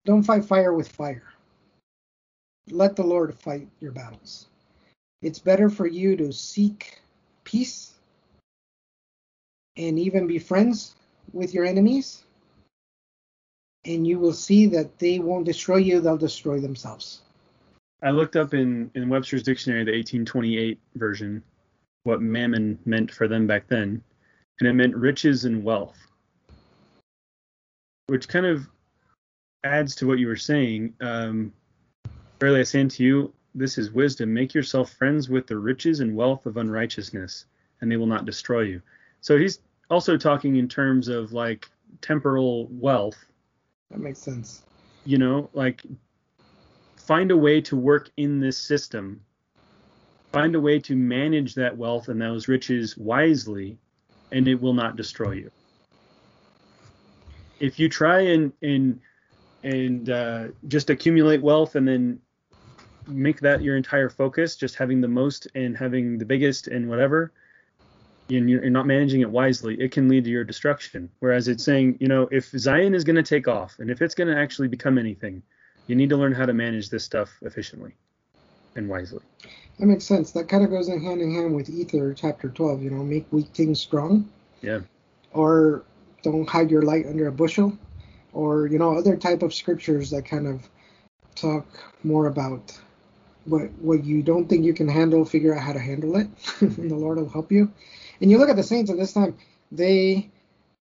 don't 0.05 0.23
fight 0.23 0.45
fire 0.45 0.73
with 0.73 0.89
fire. 0.89 1.25
Let 2.71 2.97
the 2.97 3.05
Lord 3.05 3.35
fight 3.39 3.69
your 3.81 3.93
battles. 3.93 4.47
It's 5.21 5.39
better 5.39 5.69
for 5.69 5.87
you 5.87 6.17
to 6.17 6.33
seek 6.33 7.01
peace 7.45 7.95
and 9.77 9.99
even 9.99 10.27
be 10.27 10.39
friends 10.39 10.95
with 11.33 11.55
your 11.55 11.65
enemies 11.65 12.25
and 13.85 14.07
you 14.07 14.19
will 14.19 14.33
see 14.33 14.67
that 14.67 14.99
they 14.99 15.19
won't 15.19 15.45
destroy 15.45 15.77
you, 15.77 16.01
they'll 16.01 16.17
destroy 16.17 16.61
themselves. 16.61 17.23
I 18.03 18.11
looked 18.11 18.37
up 18.37 18.55
in, 18.55 18.91
in 18.95 19.09
Webster's 19.09 19.43
dictionary, 19.43 19.85
the 19.85 19.93
1828 19.93 20.79
version, 20.97 21.43
what 22.05 22.21
mammon 22.21 22.79
meant 22.85 23.11
for 23.11 23.29
them 23.29 23.47
back 23.47 23.69
then, 23.69 24.03
and 24.61 24.69
it 24.69 24.73
meant 24.73 24.97
riches 24.97 25.45
and 25.45 25.63
wealth, 25.63 25.97
which 28.07 28.29
kind 28.29 28.47
of 28.47 28.69
adds 29.65 29.95
to 29.97 30.07
what 30.07 30.19
you 30.19 30.27
were 30.27 30.37
saying. 30.37 30.95
Um, 31.01 31.53
Verily 32.41 32.61
I 32.61 32.65
say 32.65 32.81
unto 32.81 33.05
you, 33.05 33.33
this 33.55 33.79
is 33.79 33.93
wisdom. 33.93 34.33
Make 34.33 34.55
yourself 34.55 34.93
friends 34.93 35.29
with 35.29 35.47
the 35.47 35.59
riches 35.59 36.01
and 36.01 36.17
wealth 36.17 36.47
of 36.47 36.57
unrighteousness, 36.57 37.47
and 37.81 37.91
they 37.91 37.97
will 37.97 38.07
not 38.07 38.25
destroy 38.25 38.63
you. 38.63 38.83
So 39.21 39.39
he's 39.39 39.61
also 39.91 40.17
talking 40.17 40.57
in 40.57 40.69
terms 40.69 41.09
of 41.09 41.33
like 41.33 41.69
temporal 42.01 42.67
wealth 42.71 43.27
that 43.93 44.01
makes 44.01 44.19
sense. 44.19 44.63
You 45.05 45.19
know, 45.19 45.51
like 45.53 45.83
find 46.97 47.31
a 47.31 47.37
way 47.37 47.61
to 47.63 47.77
work 47.77 48.11
in 48.17 48.41
this 48.41 48.57
system. 48.57 49.21
Find 50.33 50.55
a 50.55 50.61
way 50.61 50.79
to 50.81 50.97
manage 50.97 51.55
that 51.55 51.77
wealth 51.77 52.09
and 52.09 52.21
those 52.21 52.49
riches 52.49 52.97
wisely, 52.97 53.77
and 54.31 54.49
it 54.49 54.61
will 54.61 54.73
not 54.73 54.97
destroy 54.97 55.33
you. 55.33 55.51
If 57.63 57.79
you 57.79 57.89
try 57.89 58.21
and 58.21 58.53
and 58.61 59.01
and 59.63 60.11
uh, 60.11 60.49
just 60.67 60.91
accumulate 60.91 61.41
wealth 61.43 61.77
and 61.77 61.87
then 61.87 62.21
make 63.07 63.41
that 63.41 63.63
your 63.63 63.77
entire 63.77 64.11
focus, 64.11 64.57
just 64.57 64.75
having 64.75 65.01
the 65.01 65.09
most 65.09 65.47
and 65.55 65.77
having 65.77 66.19
the 66.19 66.25
biggest 66.25 66.67
and 66.67 66.89
whatever, 66.89 67.33
and 68.29 68.51
you're 68.51 68.69
not 68.71 68.87
managing 68.87 69.21
it 69.21 69.31
wisely, 69.31 69.81
it 69.81 69.93
can 69.93 70.09
lead 70.09 70.25
to 70.25 70.31
your 70.31 70.45
destruction. 70.45 71.09
Whereas 71.21 71.49
it's 71.49 71.65
saying, 71.65 71.99
you 72.01 72.09
know, 72.09 72.29
if 72.33 72.51
Zion 72.51 72.95
is 72.95 73.05
going 73.05 73.17
to 73.17 73.23
take 73.23 73.49
off 73.49 73.79
and 73.79 73.91
if 73.91 74.03
it's 74.03 74.15
going 74.15 74.29
to 74.29 74.37
actually 74.37 74.69
become 74.69 74.99
anything, 74.99 75.43
you 75.87 75.97
need 75.97 76.11
to 76.11 76.17
learn 76.17 76.33
how 76.33 76.47
to 76.47 76.53
manage 76.53 76.91
this 76.91 77.05
stuff 77.05 77.31
efficiently 77.43 77.95
and 78.77 78.89
wisely. 78.89 79.21
That 79.79 79.87
makes 79.87 80.05
sense. 80.05 80.33
That 80.33 80.49
kind 80.49 80.65
of 80.65 80.71
goes 80.71 80.89
in 80.89 81.03
hand 81.03 81.21
in 81.21 81.35
hand 81.35 81.55
with 81.55 81.69
Ether 81.69 82.15
chapter 82.15 82.49
12, 82.49 82.83
you 82.83 82.91
know, 82.91 83.03
make 83.03 83.27
weak 83.33 83.49
things 83.55 83.81
strong. 83.81 84.29
Yeah. 84.63 84.81
Or 85.33 85.85
don't 86.23 86.49
hide 86.49 86.71
your 86.71 86.83
light 86.83 87.07
under 87.07 87.27
a 87.27 87.33
bushel. 87.33 87.77
Or, 88.33 88.67
you 88.67 88.79
know, 88.79 88.97
other 88.97 89.17
type 89.17 89.43
of 89.43 89.53
scriptures 89.53 90.11
that 90.11 90.25
kind 90.25 90.47
of 90.47 90.69
talk 91.35 91.67
more 92.03 92.27
about 92.27 92.79
what 93.45 93.73
what 93.81 94.05
you 94.05 94.23
don't 94.23 94.49
think 94.49 94.65
you 94.65 94.75
can 94.75 94.89
handle, 94.89 95.25
figure 95.25 95.55
out 95.55 95.63
how 95.63 95.73
to 95.73 95.79
handle 95.79 96.17
it, 96.17 96.29
and 96.61 96.91
the 96.91 96.95
Lord 96.95 97.19
will 97.19 97.29
help 97.29 97.51
you. 97.51 97.71
And 98.21 98.31
you 98.31 98.39
look 98.39 98.49
at 98.49 98.57
the 98.57 98.63
Saints 98.63 98.91
at 98.91 98.97
this 98.97 99.13
time, 99.13 99.37
they 99.71 100.31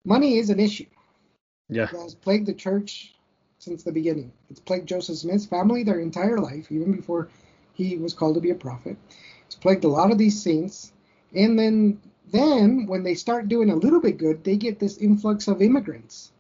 money 0.05 0.37
is 0.37 0.49
an 0.49 0.59
issue. 0.59 0.85
Yeah. 1.69 1.83
It 1.83 1.89
has 1.89 2.15
plagued 2.15 2.47
the 2.47 2.53
church 2.53 3.13
since 3.59 3.83
the 3.83 3.91
beginning. 3.91 4.31
It's 4.49 4.59
plagued 4.59 4.87
Joseph 4.87 5.17
Smith's 5.17 5.45
family 5.45 5.83
their 5.83 5.99
entire 5.99 6.37
life, 6.37 6.71
even 6.71 6.95
before 6.95 7.29
he 7.73 7.97
was 7.97 8.13
called 8.13 8.35
to 8.35 8.41
be 8.41 8.51
a 8.51 8.55
prophet. 8.55 8.97
It's 9.45 9.55
plagued 9.55 9.83
a 9.85 9.87
lot 9.87 10.11
of 10.11 10.17
these 10.17 10.41
saints. 10.41 10.91
And 11.33 11.57
then 11.57 11.99
then 12.33 12.87
when 12.87 13.03
they 13.03 13.13
start 13.13 13.47
doing 13.47 13.69
a 13.69 13.75
little 13.75 14.01
bit 14.01 14.17
good, 14.17 14.43
they 14.43 14.57
get 14.57 14.79
this 14.79 14.97
influx 14.97 15.47
of 15.47 15.61
immigrants 15.61 16.31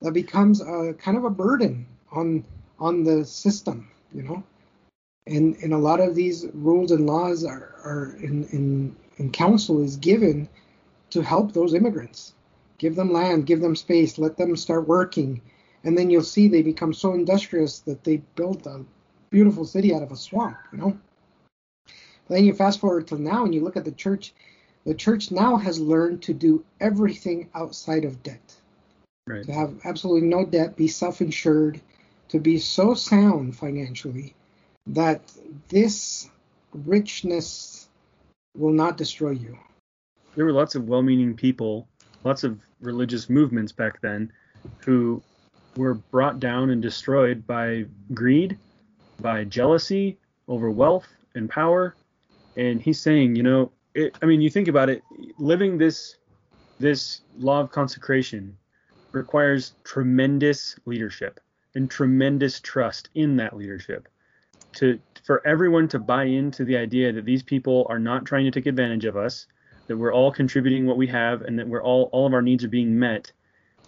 that 0.00 0.12
becomes 0.12 0.62
a 0.62 0.94
kind 0.98 1.16
of 1.16 1.24
a 1.24 1.30
burden 1.30 1.86
on 2.10 2.44
on 2.78 3.04
the 3.04 3.24
system, 3.24 3.88
you 4.12 4.22
know. 4.22 4.42
And 5.26 5.56
and 5.62 5.74
a 5.74 5.78
lot 5.78 6.00
of 6.00 6.14
these 6.14 6.46
rules 6.54 6.90
and 6.90 7.06
laws 7.06 7.44
are, 7.44 7.76
are 7.84 8.16
in, 8.20 8.44
in 8.46 8.96
and 9.18 9.32
counsel 9.32 9.82
is 9.82 9.96
given 9.96 10.48
to 11.10 11.20
help 11.20 11.52
those 11.52 11.74
immigrants. 11.74 12.32
Give 12.78 12.96
them 12.96 13.12
land, 13.12 13.46
give 13.46 13.60
them 13.60 13.76
space, 13.76 14.18
let 14.18 14.38
them 14.38 14.56
start 14.56 14.88
working, 14.88 15.42
and 15.84 15.96
then 15.96 16.08
you'll 16.08 16.22
see 16.22 16.48
they 16.48 16.62
become 16.62 16.94
so 16.94 17.12
industrious 17.12 17.80
that 17.80 18.04
they 18.04 18.16
build 18.36 18.66
a 18.66 18.84
beautiful 19.28 19.66
city 19.66 19.94
out 19.94 20.02
of 20.02 20.10
a 20.12 20.16
swamp, 20.16 20.56
you 20.72 20.78
know. 20.78 20.98
But 21.86 22.36
then 22.36 22.44
you 22.44 22.54
fast 22.54 22.80
forward 22.80 23.06
till 23.06 23.18
now 23.18 23.44
and 23.44 23.54
you 23.54 23.62
look 23.62 23.76
at 23.76 23.84
the 23.84 23.92
church. 23.92 24.32
The 24.84 24.94
church 24.94 25.30
now 25.30 25.56
has 25.56 25.78
learned 25.78 26.22
to 26.22 26.34
do 26.34 26.64
everything 26.80 27.48
outside 27.54 28.04
of 28.04 28.22
debt. 28.22 28.54
Right. 29.26 29.44
To 29.44 29.52
have 29.52 29.74
absolutely 29.84 30.28
no 30.28 30.44
debt, 30.44 30.76
be 30.76 30.88
self-insured, 30.88 31.80
to 32.28 32.40
be 32.40 32.58
so 32.58 32.94
sound 32.94 33.56
financially 33.56 34.34
that 34.88 35.20
this 35.68 36.28
richness 36.72 37.88
will 38.56 38.72
not 38.72 38.96
destroy 38.96 39.30
you. 39.30 39.56
There 40.34 40.44
were 40.44 40.52
lots 40.52 40.74
of 40.74 40.88
well 40.88 41.02
meaning 41.02 41.36
people, 41.36 41.86
lots 42.24 42.42
of 42.42 42.58
religious 42.80 43.30
movements 43.30 43.70
back 43.70 44.00
then 44.00 44.32
who 44.78 45.22
were 45.76 45.94
brought 45.94 46.40
down 46.40 46.70
and 46.70 46.82
destroyed 46.82 47.46
by 47.46 47.86
greed, 48.12 48.58
by 49.20 49.44
jealousy 49.44 50.18
over 50.48 50.70
wealth 50.70 51.06
and 51.34 51.48
power, 51.48 51.94
And 52.56 52.80
he's 52.82 53.00
saying, 53.00 53.36
you 53.36 53.42
know, 53.42 53.72
it, 53.94 54.16
I 54.22 54.26
mean, 54.26 54.40
you 54.40 54.50
think 54.50 54.68
about 54.68 54.88
it, 54.88 55.02
living 55.38 55.78
this 55.78 56.16
this 56.78 57.20
law 57.38 57.60
of 57.60 57.70
consecration 57.70 58.56
requires 59.12 59.74
tremendous 59.84 60.76
leadership 60.84 61.38
and 61.74 61.90
tremendous 61.90 62.60
trust 62.60 63.08
in 63.14 63.36
that 63.36 63.56
leadership. 63.56 64.08
To 64.74 64.98
for 65.24 65.46
everyone 65.46 65.88
to 65.88 65.98
buy 65.98 66.24
into 66.24 66.64
the 66.64 66.76
idea 66.76 67.12
that 67.12 67.24
these 67.24 67.42
people 67.42 67.86
are 67.88 67.98
not 67.98 68.24
trying 68.24 68.44
to 68.44 68.50
take 68.50 68.66
advantage 68.66 69.04
of 69.04 69.16
us 69.16 69.46
that 69.86 69.96
we're 69.96 70.12
all 70.12 70.32
contributing 70.32 70.86
what 70.86 70.96
we 70.96 71.06
have 71.08 71.42
and 71.42 71.58
that 71.58 71.68
we're 71.68 71.82
all 71.82 72.08
all 72.12 72.26
of 72.26 72.32
our 72.32 72.42
needs 72.42 72.64
are 72.64 72.68
being 72.68 72.98
met 72.98 73.30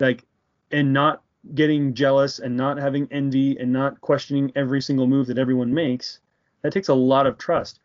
like 0.00 0.24
and 0.70 0.92
not 0.92 1.22
getting 1.54 1.94
jealous 1.94 2.38
and 2.38 2.56
not 2.56 2.78
having 2.78 3.08
envy 3.10 3.56
and 3.58 3.72
not 3.72 4.00
questioning 4.00 4.52
every 4.56 4.80
single 4.80 5.06
move 5.06 5.26
that 5.26 5.38
everyone 5.38 5.72
makes 5.72 6.20
that 6.62 6.72
takes 6.72 6.88
a 6.88 6.94
lot 6.94 7.26
of 7.26 7.38
trust 7.38 7.80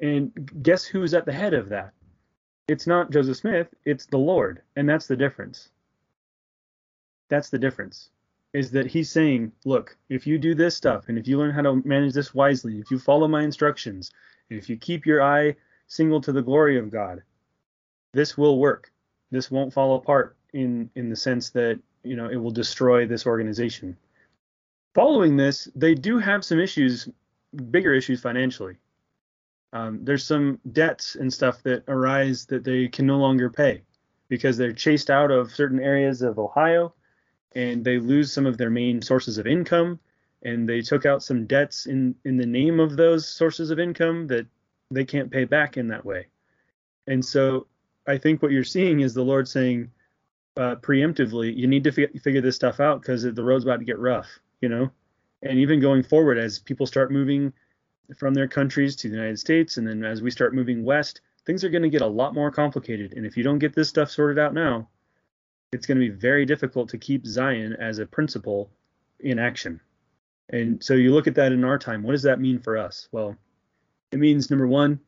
and 0.00 0.62
guess 0.62 0.84
who's 0.84 1.14
at 1.14 1.24
the 1.24 1.32
head 1.32 1.54
of 1.54 1.68
that 1.68 1.92
it's 2.68 2.86
not 2.86 3.10
joseph 3.10 3.36
smith 3.36 3.68
it's 3.84 4.06
the 4.06 4.18
lord 4.18 4.62
and 4.76 4.88
that's 4.88 5.06
the 5.06 5.16
difference 5.16 5.70
that's 7.28 7.50
the 7.50 7.58
difference 7.58 8.10
is 8.52 8.70
that 8.70 8.86
he's 8.86 9.10
saying 9.10 9.50
look 9.64 9.96
if 10.08 10.26
you 10.26 10.38
do 10.38 10.54
this 10.54 10.76
stuff 10.76 11.08
and 11.08 11.18
if 11.18 11.26
you 11.26 11.38
learn 11.38 11.50
how 11.52 11.62
to 11.62 11.82
manage 11.84 12.12
this 12.12 12.34
wisely 12.34 12.78
if 12.78 12.90
you 12.90 12.98
follow 12.98 13.28
my 13.28 13.42
instructions 13.42 14.10
and 14.50 14.58
if 14.58 14.68
you 14.68 14.76
keep 14.76 15.06
your 15.06 15.22
eye 15.22 15.54
single 15.86 16.20
to 16.20 16.32
the 16.32 16.42
glory 16.42 16.78
of 16.78 16.90
god 16.90 17.22
this 18.12 18.36
will 18.36 18.58
work 18.58 18.92
this 19.30 19.50
won't 19.50 19.72
fall 19.72 19.96
apart 19.96 20.36
in 20.52 20.88
in 20.94 21.10
the 21.10 21.16
sense 21.16 21.50
that 21.50 21.78
you 22.04 22.16
know 22.16 22.28
it 22.28 22.36
will 22.36 22.50
destroy 22.50 23.06
this 23.06 23.26
organization. 23.26 23.96
Following 24.94 25.36
this, 25.36 25.68
they 25.74 25.94
do 25.94 26.18
have 26.18 26.44
some 26.44 26.60
issues, 26.60 27.08
bigger 27.70 27.92
issues 27.92 28.20
financially. 28.20 28.76
Um, 29.74 30.04
there's 30.04 30.24
some 30.24 30.60
debts 30.70 31.16
and 31.16 31.32
stuff 31.32 31.62
that 31.64 31.82
arise 31.88 32.46
that 32.46 32.62
they 32.62 32.86
can 32.86 33.06
no 33.06 33.18
longer 33.18 33.50
pay 33.50 33.82
because 34.28 34.56
they're 34.56 34.72
chased 34.72 35.10
out 35.10 35.32
of 35.32 35.50
certain 35.50 35.80
areas 35.80 36.22
of 36.22 36.38
Ohio 36.38 36.94
and 37.56 37.84
they 37.84 37.98
lose 37.98 38.32
some 38.32 38.46
of 38.46 38.56
their 38.56 38.70
main 38.70 39.02
sources 39.02 39.36
of 39.36 39.48
income 39.48 39.98
and 40.44 40.68
they 40.68 40.80
took 40.80 41.04
out 41.06 41.24
some 41.24 41.46
debts 41.46 41.86
in 41.86 42.14
in 42.24 42.36
the 42.36 42.46
name 42.46 42.78
of 42.78 42.96
those 42.96 43.28
sources 43.28 43.70
of 43.70 43.80
income 43.80 44.28
that 44.28 44.46
they 44.92 45.04
can't 45.04 45.30
pay 45.30 45.44
back 45.44 45.76
in 45.76 45.88
that 45.88 46.04
way. 46.04 46.28
And 47.08 47.24
so 47.24 47.66
I 48.06 48.16
think 48.16 48.42
what 48.42 48.52
you're 48.52 48.62
seeing 48.64 49.00
is 49.00 49.12
the 49.12 49.24
Lord 49.24 49.48
saying, 49.48 49.90
uh, 50.56 50.76
preemptively, 50.76 51.54
you 51.56 51.66
need 51.66 51.82
to 51.84 51.90
fi- 51.90 52.18
figure 52.22 52.40
this 52.40 52.54
stuff 52.54 52.78
out 52.78 53.02
because 53.02 53.22
the 53.24 53.44
road's 53.44 53.64
about 53.64 53.80
to 53.80 53.84
get 53.84 53.98
rough, 53.98 54.28
you 54.60 54.68
know. 54.68 54.90
And 55.42 55.58
even 55.58 55.80
going 55.80 56.04
forward, 56.04 56.38
as 56.38 56.60
people 56.60 56.86
start 56.86 57.10
moving 57.10 57.52
from 58.16 58.34
their 58.34 58.48
countries 58.48 58.96
to 58.96 59.08
the 59.08 59.16
United 59.16 59.38
States, 59.38 59.76
and 59.76 59.86
then 59.86 60.04
as 60.04 60.22
we 60.22 60.30
start 60.30 60.54
moving 60.54 60.84
west, 60.84 61.20
things 61.46 61.64
are 61.64 61.70
going 61.70 61.82
to 61.82 61.90
get 61.90 62.02
a 62.02 62.06
lot 62.06 62.34
more 62.34 62.50
complicated. 62.50 63.14
And 63.14 63.26
if 63.26 63.36
you 63.36 63.42
don't 63.42 63.58
get 63.58 63.74
this 63.74 63.88
stuff 63.88 64.10
sorted 64.10 64.38
out 64.38 64.54
now, 64.54 64.88
it's 65.72 65.86
going 65.86 65.98
to 65.98 66.08
be 66.08 66.14
very 66.14 66.46
difficult 66.46 66.88
to 66.90 66.98
keep 66.98 67.26
Zion 67.26 67.74
as 67.74 67.98
a 67.98 68.06
principle 68.06 68.70
in 69.20 69.38
action. 69.38 69.80
And 70.50 70.82
so 70.82 70.94
you 70.94 71.12
look 71.12 71.26
at 71.26 71.34
that 71.36 71.52
in 71.52 71.64
our 71.64 71.78
time. 71.78 72.02
What 72.02 72.12
does 72.12 72.22
that 72.22 72.40
mean 72.40 72.58
for 72.58 72.76
us? 72.76 73.08
Well, 73.12 73.36
it 74.12 74.18
means 74.18 74.50
number 74.50 74.66
one, 74.68 75.00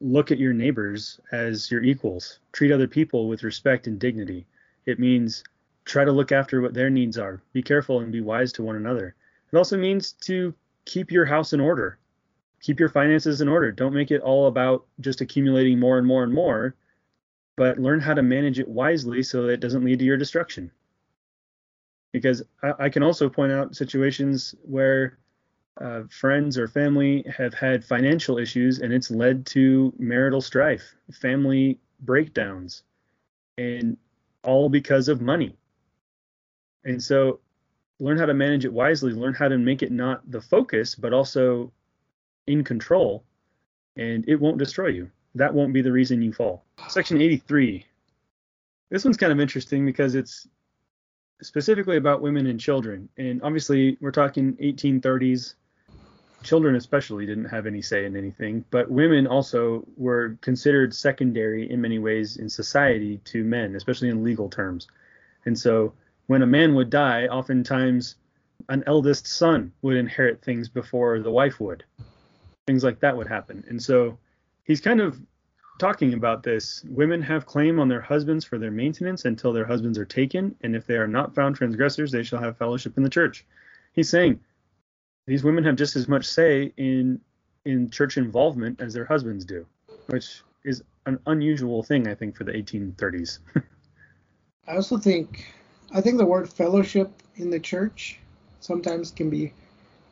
look 0.00 0.30
at 0.30 0.38
your 0.38 0.52
neighbors 0.52 1.20
as 1.32 1.70
your 1.70 1.82
equals. 1.82 2.38
Treat 2.52 2.72
other 2.72 2.88
people 2.88 3.28
with 3.28 3.42
respect 3.42 3.86
and 3.86 3.98
dignity. 3.98 4.46
It 4.86 4.98
means 4.98 5.44
try 5.84 6.04
to 6.04 6.12
look 6.12 6.32
after 6.32 6.60
what 6.60 6.74
their 6.74 6.90
needs 6.90 7.18
are. 7.18 7.42
Be 7.52 7.62
careful 7.62 8.00
and 8.00 8.12
be 8.12 8.20
wise 8.20 8.52
to 8.54 8.62
one 8.62 8.76
another. 8.76 9.14
It 9.52 9.56
also 9.56 9.76
means 9.76 10.12
to 10.12 10.54
keep 10.84 11.10
your 11.10 11.24
house 11.24 11.52
in 11.52 11.60
order. 11.60 11.98
Keep 12.64 12.80
your 12.80 12.88
finances 12.88 13.42
in 13.42 13.48
order. 13.48 13.70
Don't 13.70 13.92
make 13.92 14.10
it 14.10 14.22
all 14.22 14.46
about 14.46 14.86
just 15.00 15.20
accumulating 15.20 15.78
more 15.78 15.98
and 15.98 16.06
more 16.06 16.24
and 16.24 16.32
more, 16.32 16.74
but 17.56 17.78
learn 17.78 18.00
how 18.00 18.14
to 18.14 18.22
manage 18.22 18.58
it 18.58 18.66
wisely 18.66 19.22
so 19.22 19.42
that 19.42 19.52
it 19.52 19.60
doesn't 19.60 19.84
lead 19.84 19.98
to 19.98 20.04
your 20.04 20.16
destruction. 20.16 20.70
Because 22.12 22.42
I, 22.62 22.72
I 22.78 22.88
can 22.88 23.02
also 23.02 23.28
point 23.28 23.52
out 23.52 23.76
situations 23.76 24.54
where 24.62 25.18
uh, 25.78 26.04
friends 26.08 26.56
or 26.56 26.66
family 26.66 27.22
have 27.36 27.52
had 27.52 27.84
financial 27.84 28.38
issues 28.38 28.78
and 28.78 28.94
it's 28.94 29.10
led 29.10 29.44
to 29.46 29.92
marital 29.98 30.40
strife, 30.40 30.94
family 31.12 31.78
breakdowns. 32.00 32.82
And 33.58 33.98
all 34.42 34.70
because 34.70 35.08
of 35.08 35.20
money. 35.20 35.54
And 36.84 37.02
so 37.02 37.40
learn 37.98 38.18
how 38.18 38.26
to 38.26 38.34
manage 38.34 38.64
it 38.64 38.72
wisely, 38.72 39.12
learn 39.12 39.34
how 39.34 39.48
to 39.48 39.58
make 39.58 39.82
it 39.82 39.92
not 39.92 40.30
the 40.30 40.40
focus, 40.40 40.94
but 40.94 41.12
also 41.12 41.72
in 42.46 42.64
control, 42.64 43.24
and 43.96 44.24
it 44.28 44.36
won't 44.36 44.58
destroy 44.58 44.88
you. 44.88 45.10
That 45.34 45.54
won't 45.54 45.72
be 45.72 45.82
the 45.82 45.92
reason 45.92 46.22
you 46.22 46.32
fall. 46.32 46.64
Section 46.88 47.20
83. 47.20 47.84
This 48.90 49.04
one's 49.04 49.16
kind 49.16 49.32
of 49.32 49.40
interesting 49.40 49.84
because 49.84 50.14
it's 50.14 50.46
specifically 51.42 51.96
about 51.96 52.22
women 52.22 52.46
and 52.46 52.60
children. 52.60 53.08
And 53.18 53.42
obviously, 53.42 53.96
we're 54.00 54.12
talking 54.12 54.54
1830s 54.54 55.54
children 56.44 56.76
especially 56.76 57.26
didn't 57.26 57.46
have 57.46 57.66
any 57.66 57.82
say 57.82 58.04
in 58.04 58.16
anything, 58.16 58.64
but 58.70 58.90
women 58.90 59.26
also 59.26 59.84
were 59.96 60.36
considered 60.42 60.94
secondary 60.94 61.70
in 61.70 61.80
many 61.80 61.98
ways 61.98 62.36
in 62.36 62.48
society 62.48 63.18
to 63.24 63.42
men, 63.42 63.74
especially 63.74 64.10
in 64.10 64.22
legal 64.22 64.48
terms. 64.48 64.86
And 65.46 65.58
so 65.58 65.94
when 66.26 66.42
a 66.42 66.46
man 66.46 66.74
would 66.74 66.90
die, 66.90 67.26
oftentimes 67.26 68.16
an 68.68 68.84
eldest 68.86 69.26
son 69.26 69.72
would 69.82 69.96
inherit 69.96 70.42
things 70.42 70.68
before 70.68 71.18
the 71.18 71.30
wife 71.30 71.60
would. 71.60 71.84
Things 72.66 72.84
like 72.84 73.00
that 73.00 73.16
would 73.16 73.26
happen. 73.26 73.64
And 73.68 73.82
so 73.82 74.18
he's 74.64 74.80
kind 74.80 75.00
of 75.00 75.20
talking 75.78 76.14
about 76.14 76.42
this. 76.42 76.84
Women 76.88 77.20
have 77.22 77.46
claim 77.46 77.80
on 77.80 77.88
their 77.88 78.00
husbands 78.00 78.44
for 78.44 78.58
their 78.58 78.70
maintenance 78.70 79.24
until 79.24 79.52
their 79.52 79.66
husbands 79.66 79.98
are 79.98 80.04
taken, 80.04 80.54
and 80.62 80.74
if 80.76 80.86
they 80.86 80.96
are 80.96 81.08
not 81.08 81.34
found 81.34 81.56
transgressors, 81.56 82.12
they 82.12 82.22
shall 82.22 82.40
have 82.40 82.56
fellowship 82.56 82.96
in 82.96 83.02
the 83.02 83.10
church. 83.10 83.44
He's 83.92 84.08
saying 84.08 84.40
these 85.26 85.44
women 85.44 85.64
have 85.64 85.76
just 85.76 85.96
as 85.96 86.08
much 86.08 86.26
say 86.26 86.72
in 86.76 87.20
in 87.64 87.88
church 87.90 88.18
involvement 88.18 88.80
as 88.80 88.92
their 88.92 89.06
husbands 89.06 89.44
do, 89.44 89.66
which 90.06 90.42
is 90.64 90.82
an 91.06 91.18
unusual 91.26 91.82
thing, 91.82 92.06
I 92.08 92.14
think, 92.14 92.36
for 92.36 92.44
the 92.44 92.52
1830s. 92.52 93.38
I 94.68 94.76
also 94.76 94.98
think, 94.98 95.46
I 95.94 96.00
think 96.00 96.18
the 96.18 96.26
word 96.26 96.48
fellowship 96.48 97.10
in 97.36 97.50
the 97.50 97.60
church 97.60 98.18
sometimes 98.60 99.10
can 99.10 99.30
be 99.30 99.52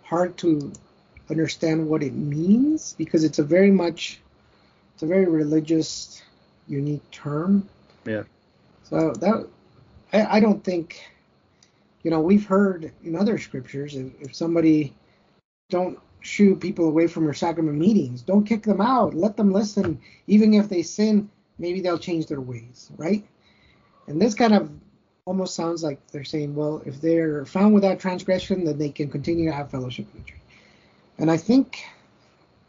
hard 0.03 0.37
to 0.39 0.73
understand 1.31 1.89
what 1.89 2.03
it 2.03 2.15
means 2.15 2.95
because 2.99 3.25
it's 3.25 3.39
a 3.39 3.43
very 3.45 3.71
much, 3.71 4.21
it's 4.95 5.03
a 5.03 5.07
very 5.07 5.27
religious, 5.27 6.23
unique 6.69 7.09
term. 7.11 7.69
Yeah. 8.05 8.25
So 8.85 9.13
that, 9.13 9.49
I, 10.13 10.37
I 10.37 10.41
don't 10.41 10.63
think, 10.63 11.03
you 12.03 12.11
know, 12.11 12.21
we've 12.21 12.47
heard 12.47 12.93
in 13.05 13.17
other 13.17 13.39
scriptures 13.39 13.95
if, 13.97 14.13
if 14.21 14.35
somebody 14.35 14.95
don't 15.71 15.99
shoo 16.21 16.57
people 16.57 16.87
away 16.87 17.07
from 17.07 17.25
your 17.25 17.35
sacrament 17.35 17.79
meetings. 17.79 18.23
Don't 18.23 18.45
kick 18.45 18.63
them 18.63 18.81
out. 18.81 19.15
Let 19.15 19.37
them 19.37 19.53
listen. 19.53 20.01
Even 20.27 20.55
if 20.55 20.69
they 20.69 20.83
sin, 20.83 21.29
maybe 21.59 21.81
they'll 21.81 21.99
change 21.99 22.27
their 22.27 22.41
ways, 22.41 22.91
right? 22.97 23.25
And 24.07 24.21
this 24.21 24.35
kind 24.35 24.55
of 24.55 24.71
almost 25.25 25.55
sounds 25.55 25.83
like 25.83 26.05
they're 26.09 26.25
saying, 26.25 26.55
well, 26.55 26.83
if 26.85 27.01
they're 27.01 27.45
found 27.45 27.75
without 27.75 27.99
transgression, 27.99 28.65
then 28.65 28.79
they 28.79 28.91
can 28.91 29.09
continue 29.09 29.49
to 29.49 29.55
have 29.55 29.71
fellowship 29.71 30.07
with 30.13 30.25
the 30.25 30.31
church. 30.31 30.42
And 31.23 31.31
I 31.31 31.37
think 31.37 31.85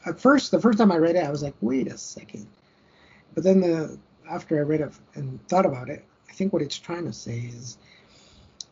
at 0.06 0.20
first, 0.20 0.52
the 0.52 0.62
first 0.62 0.78
time 0.78 0.92
I 0.92 0.98
read 0.98 1.16
it, 1.16 1.26
I 1.26 1.32
was 1.32 1.42
like, 1.42 1.56
wait 1.60 1.88
a 1.88 1.98
second. 1.98 2.46
But 3.34 3.44
then 3.44 3.60
the 3.62 3.98
after 4.30 4.60
I 4.60 4.62
read 4.62 4.82
it 4.82 4.92
and 5.16 5.46
thought 5.48 5.66
about 5.66 5.90
it, 5.90 6.06
I 6.30 6.34
think 6.34 6.54
what 6.54 6.62
it's 6.62 6.78
trying 6.78 7.06
to 7.06 7.14
say 7.14 7.40
is 7.40 7.80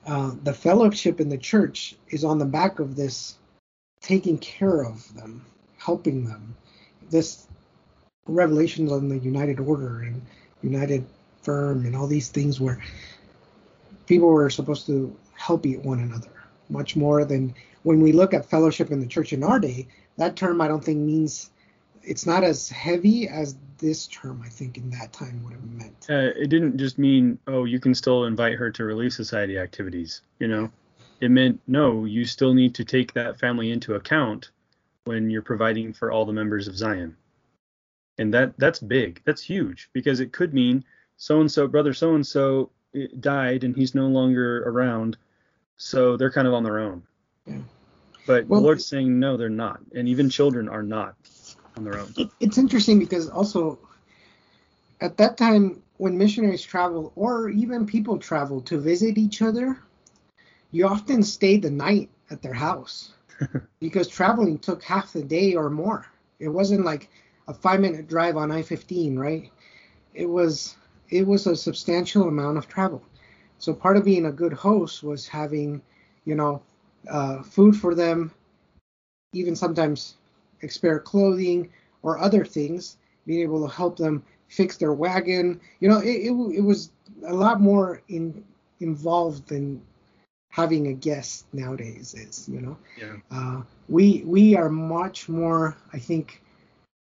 uh, 0.06 0.34
the 0.44 0.54
fellowship 0.54 1.20
in 1.20 1.30
the 1.30 1.38
church 1.38 1.96
is 2.10 2.24
on 2.24 2.38
the 2.38 2.46
back 2.46 2.78
of 2.78 2.96
this 2.96 3.40
taking 4.02 4.38
care 4.38 4.84
of 4.84 5.12
them, 5.16 5.44
helping 5.80 6.26
them. 6.26 6.56
This 7.10 7.48
revelations 8.28 8.92
on 8.92 9.10
the 9.10 9.18
United 9.18 9.60
Order 9.60 10.02
and 10.02 10.22
United 10.62 11.04
Firm 11.42 11.88
and 11.88 11.96
all 11.96 12.06
these 12.06 12.30
things 12.30 12.62
where 12.62 12.80
people 14.06 14.28
were 14.28 14.52
supposed 14.52 14.86
to 14.86 15.18
help 15.34 15.66
one 15.66 16.02
another 16.02 16.30
much 16.70 16.96
more 16.96 17.26
than 17.26 17.56
when 17.84 18.02
we 18.02 18.12
look 18.12 18.34
at 18.34 18.46
fellowship 18.46 18.92
in 18.92 19.00
the 19.00 19.08
church 19.08 19.34
in 19.34 19.44
our 19.44 19.60
day. 19.60 19.88
That 20.18 20.36
term 20.36 20.62
I 20.62 20.68
don't 20.68 20.84
think 20.84 21.00
means 21.00 21.52
it's 22.04 22.26
not 22.26 22.44
as 22.44 22.70
heavy 22.70 23.28
as 23.28 23.56
this 23.78 24.08
term 24.08 24.42
I 24.46 24.50
think 24.50 24.78
in 24.78 24.90
that 24.92 25.14
time 25.14 25.44
would 25.44 25.54
have 25.54 25.64
meant. 25.64 26.08
Uh, 26.10 26.32
it 26.40 26.50
didn't 26.50 26.78
just 26.78 26.98
mean 26.98 27.40
oh 27.48 27.66
you 27.66 27.80
can 27.80 27.96
still 27.96 28.26
invite 28.26 28.54
her 28.54 28.70
to 28.72 28.84
Relief 28.84 29.14
Society 29.14 29.58
activities, 29.58 30.22
you 30.40 30.48
know 30.48 30.70
it 31.22 31.30
meant 31.30 31.62
no, 31.68 32.04
you 32.06 32.26
still 32.26 32.54
need 32.54 32.76
to 32.76 32.84
take 32.84 33.14
that 33.14 33.40
family 33.40 33.72
into 33.72 33.94
account 33.94 34.50
when 35.06 35.30
you're 35.30 35.44
providing 35.44 35.94
for 35.94 36.12
all 36.12 36.26
the 36.26 36.34
members 36.34 36.68
of 36.68 36.76
Zion. 36.76 37.16
And 38.18 38.34
that 38.34 38.58
that's 38.58 38.80
big. 38.80 39.22
That's 39.24 39.42
huge 39.42 39.90
because 39.94 40.20
it 40.20 40.34
could 40.34 40.54
mean 40.54 40.84
so 41.18 41.40
and 41.40 41.52
so 41.52 41.68
brother 41.68 41.94
so 41.94 42.16
and 42.16 42.26
so 42.26 42.72
died 43.20 43.64
and 43.64 43.76
he's 43.76 43.96
no 43.96 44.08
longer 44.08 44.64
around, 44.68 45.16
so 45.78 46.18
they're 46.18 46.32
kind 46.32 46.48
of 46.48 46.54
on 46.54 46.64
their 46.64 46.80
own. 46.80 47.04
Yeah. 47.52 47.62
But 48.28 48.48
well, 48.48 48.60
the 48.60 48.66
Lord's 48.66 48.86
saying 48.86 49.20
no, 49.20 49.38
they're 49.38 49.50
not, 49.50 49.80
and 49.96 50.08
even 50.08 50.30
children 50.30 50.70
are 50.70 50.84
not. 50.84 51.16
on 51.78 51.84
their 51.84 51.98
own. 51.98 52.14
It, 52.18 52.30
it's 52.40 52.58
interesting 52.58 53.00
because 53.00 53.30
also 53.30 53.80
at 55.00 55.18
that 55.18 55.38
time 55.38 55.82
when 55.98 56.18
missionaries 56.18 56.64
travel 56.64 57.12
or 57.16 57.50
even 57.50 57.86
people 57.86 58.18
travel 58.18 58.62
to 58.62 58.80
visit 58.80 59.18
each 59.18 59.42
other, 59.42 59.78
you 60.72 60.88
often 60.88 61.24
stayed 61.24 61.62
the 61.62 61.72
night 61.72 62.10
at 62.30 62.42
their 62.42 62.54
house 62.54 63.14
because 63.80 64.08
traveling 64.08 64.58
took 64.58 64.84
half 64.84 65.14
the 65.14 65.24
day 65.24 65.56
or 65.56 65.70
more. 65.70 66.06
It 66.40 66.50
wasn't 66.50 66.86
like 66.86 67.10
a 67.48 67.54
five 67.54 67.80
minute 67.80 68.08
drive 68.08 68.38
on 68.38 68.52
I-15, 68.52 69.18
right? 69.18 69.52
It 70.14 70.28
was 70.28 70.76
it 71.10 71.28
was 71.28 71.46
a 71.46 71.56
substantial 71.56 72.28
amount 72.28 72.58
of 72.58 72.68
travel. 72.68 73.04
So 73.60 73.74
part 73.74 73.98
of 73.98 74.06
being 74.06 74.26
a 74.26 74.32
good 74.32 74.54
host 74.54 75.04
was 75.04 75.28
having, 75.28 75.82
you 76.26 76.36
know, 76.36 76.62
uh, 77.10 77.42
food 77.42 77.76
for 77.76 77.94
them, 77.96 78.32
even 79.34 79.56
sometimes 79.56 80.16
spare 80.68 81.00
clothing 81.00 81.70
or 82.04 82.18
other 82.20 82.44
things, 82.46 82.98
being 83.26 83.42
able 83.42 83.68
to 83.68 83.74
help 83.74 83.98
them 83.98 84.24
fix 84.48 84.78
their 84.78 84.94
wagon. 84.94 85.60
You 85.80 85.90
know, 85.90 86.00
it, 86.00 86.28
it, 86.30 86.32
it 86.58 86.62
was 86.62 86.92
a 87.26 87.34
lot 87.34 87.62
more 87.62 88.02
in, 88.10 88.44
involved 88.80 89.48
than 89.50 89.82
having 90.52 90.88
a 90.88 90.94
guest 90.94 91.46
nowadays 91.54 92.14
is. 92.14 92.48
You 92.50 92.62
know, 92.62 92.78
Yeah. 92.98 93.18
uh, 93.32 93.62
we 93.90 94.24
we 94.26 94.56
are 94.56 94.70
much 94.70 95.30
more, 95.30 95.76
I 95.94 96.00
think, 96.00 96.42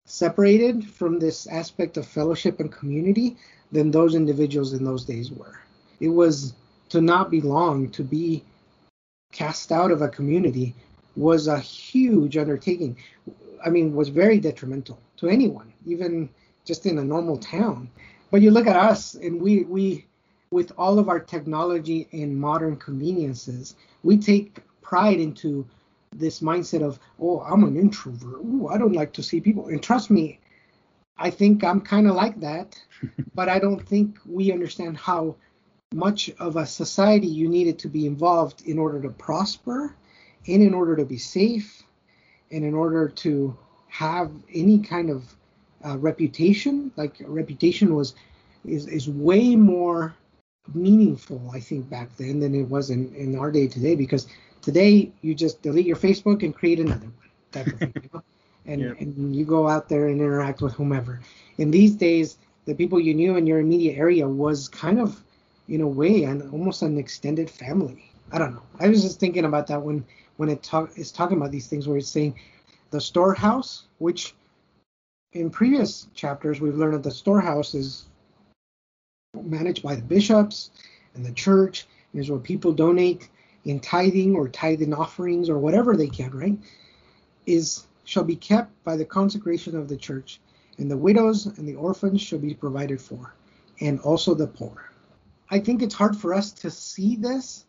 separated 0.06 0.85
from 0.85 1.18
this 1.18 1.46
aspect 1.46 1.96
of 1.96 2.06
fellowship 2.06 2.61
and 2.61 2.70
community 2.72 3.37
than 3.72 3.90
those 3.90 4.14
individuals 4.14 4.72
in 4.72 4.85
those 4.85 5.04
days 5.04 5.30
were. 5.30 5.61
It 6.00 6.09
was 6.09 6.54
to 6.90 7.00
not 7.00 7.30
belong, 7.30 7.90
to 7.90 8.02
be 8.02 8.44
cast 9.37 9.70
out 9.70 9.90
of 9.90 10.01
a 10.01 10.09
community 10.09 10.75
was 11.14 11.46
a 11.46 11.59
huge 11.59 12.37
undertaking. 12.37 12.96
I 13.64 13.68
mean, 13.68 13.94
was 13.94 14.09
very 14.09 14.38
detrimental 14.40 14.99
to 15.18 15.29
anyone, 15.29 15.72
even 15.87 16.29
just 16.64 16.87
in 16.87 16.99
a 16.99 17.05
normal 17.05 17.37
town. 17.37 17.90
But 18.31 18.40
you 18.40 18.51
look 18.51 18.66
at 18.66 18.77
us, 18.77 19.14
and 19.14 19.40
we 19.40 19.64
we 19.64 20.07
with 20.51 20.72
all 20.79 20.99
of 20.99 21.09
our 21.09 21.20
technology 21.20 22.09
and 22.12 22.40
modern 22.49 22.77
conveniences, 22.77 23.77
we 24.03 24.16
take 24.16 24.61
pride 24.81 25.20
into 25.20 25.66
this 26.12 26.40
mindset 26.40 26.83
of, 26.83 26.99
oh, 27.20 27.40
I'm 27.40 27.64
an 27.64 27.77
introvert. 27.77 28.40
Ooh, 28.40 28.68
I 28.68 28.79
don't 28.79 28.92
like 28.92 29.12
to 29.14 29.22
see 29.22 29.40
people. 29.40 29.66
And 29.68 29.83
trust 29.83 30.11
me, 30.11 30.38
I 31.18 31.31
think 31.31 31.64
I'm 31.64 31.81
kind 31.81 32.07
of 32.07 32.14
like 32.14 32.38
that, 32.40 32.81
but 33.35 33.49
I 33.49 33.59
don't 33.59 33.87
think 33.87 34.18
we 34.25 34.53
understand 34.53 34.96
how 34.96 35.37
much 35.94 36.31
of 36.40 36.57
a 36.57 36.66
society 36.66 37.29
you 37.29 37.49
needed 37.49 37.79
to 37.79 37.88
be 37.88 38.07
involved 38.07 38.62
in 38.66 38.79
order 38.79 39.01
to 39.01 39.09
prosper 39.09 39.94
and 40.49 40.62
in 40.62 40.75
order 40.75 40.96
to 40.96 41.05
be 41.05 41.16
safe 41.16 41.83
and 42.51 42.64
in 42.64 42.75
order 42.75 43.09
to 43.09 43.57
have 43.88 44.31
any 44.53 44.81
kind 44.81 45.11
of 45.11 45.37
uh, 45.85 45.96
reputation 45.99 46.90
like 46.96 47.14
reputation 47.27 47.94
was 47.94 48.14
is, 48.64 48.88
is 48.88 49.09
way 49.09 49.55
more 49.55 50.14
meaningful 50.75 51.40
i 51.55 51.61
think 51.61 51.88
back 51.88 52.09
then 52.16 52.40
than 52.40 52.53
it 52.53 52.68
was 52.68 52.90
in, 52.90 53.14
in 53.14 53.38
our 53.38 53.53
day 53.53 53.68
today 53.68 53.94
because 53.94 54.27
today 54.62 55.12
you 55.22 55.37
just 55.37 55.62
delete 55.62 55.87
your 55.87 55.96
facebook 55.96 56.42
and 56.42 56.53
create 56.53 56.81
another 56.81 57.07
one 57.07 57.31
type 57.53 57.72
of 57.72 57.79
thing, 57.79 57.94
you 58.03 58.11
know? 58.12 58.22
and, 58.66 58.81
Yep. 58.81 59.01
and 59.01 59.37
you 59.37 59.44
go 59.44 59.68
out 59.68 59.88
there 59.88 60.09
and 60.09 60.20
interact 60.20 60.61
with 60.62 60.72
whomever 60.75 61.20
in 61.59 61.70
these 61.70 61.94
days 61.94 62.38
the 62.64 62.75
people 62.75 62.99
you 62.99 63.14
knew 63.14 63.37
in 63.37 63.46
your 63.46 63.61
immediate 63.61 63.96
area 63.96 64.27
was 64.27 64.66
kind 64.68 64.99
of 64.99 65.22
in 65.68 65.81
a 65.81 65.88
way 65.88 66.24
and 66.24 66.42
almost 66.52 66.83
an 66.83 66.98
extended 66.98 67.50
family. 67.50 68.12
I 68.33 68.38
don't 68.38 68.55
know. 68.55 68.62
I 68.79 68.88
was 68.88 69.02
just 69.02 69.20
thinking 69.20 69.44
about 69.44 69.66
that 69.68 69.83
when 69.83 70.05
when 70.37 70.48
it 70.48 70.62
talk 70.62 70.96
is 70.96 71.12
talking 71.12 71.37
about 71.37 71.50
these 71.50 71.66
things 71.66 71.88
where 71.88 71.96
it's 71.96 72.09
saying 72.09 72.38
the 72.90 73.00
storehouse 73.00 73.85
which 73.98 74.35
in 75.33 75.50
previous 75.50 76.09
chapters 76.14 76.61
we've 76.61 76.76
learned 76.76 76.94
that 76.94 77.02
the 77.02 77.11
storehouse 77.11 77.74
is 77.74 78.07
managed 79.35 79.83
by 79.83 79.94
the 79.94 80.02
bishops 80.02 80.70
and 81.14 81.24
the 81.24 81.33
church 81.33 81.87
is 82.14 82.31
where 82.31 82.38
people 82.38 82.72
donate 82.72 83.29
in 83.64 83.81
tithing 83.81 84.35
or 84.35 84.48
tithing 84.48 84.94
offerings 84.94 85.48
or 85.48 85.59
whatever 85.59 85.96
they 85.96 86.09
can 86.09 86.31
right? 86.31 86.59
Is 87.46 87.87
shall 88.05 88.24
be 88.24 88.37
kept 88.37 88.72
by 88.85 88.96
the 88.96 89.05
consecration 89.05 89.76
of 89.76 89.88
the 89.88 89.96
church 89.96 90.40
and 90.79 90.90
the 90.90 90.96
widows 90.96 91.46
and 91.46 91.66
the 91.66 91.74
orphans 91.74 92.20
shall 92.20 92.38
be 92.38 92.55
provided 92.55 93.00
for 93.00 93.35
and 93.81 93.98
also 94.00 94.35
the 94.35 94.46
poor 94.46 94.90
i 95.50 95.59
think 95.59 95.82
it's 95.82 95.94
hard 95.94 96.16
for 96.16 96.35
us 96.35 96.52
to 96.52 96.70
see 96.70 97.16
this 97.16 97.64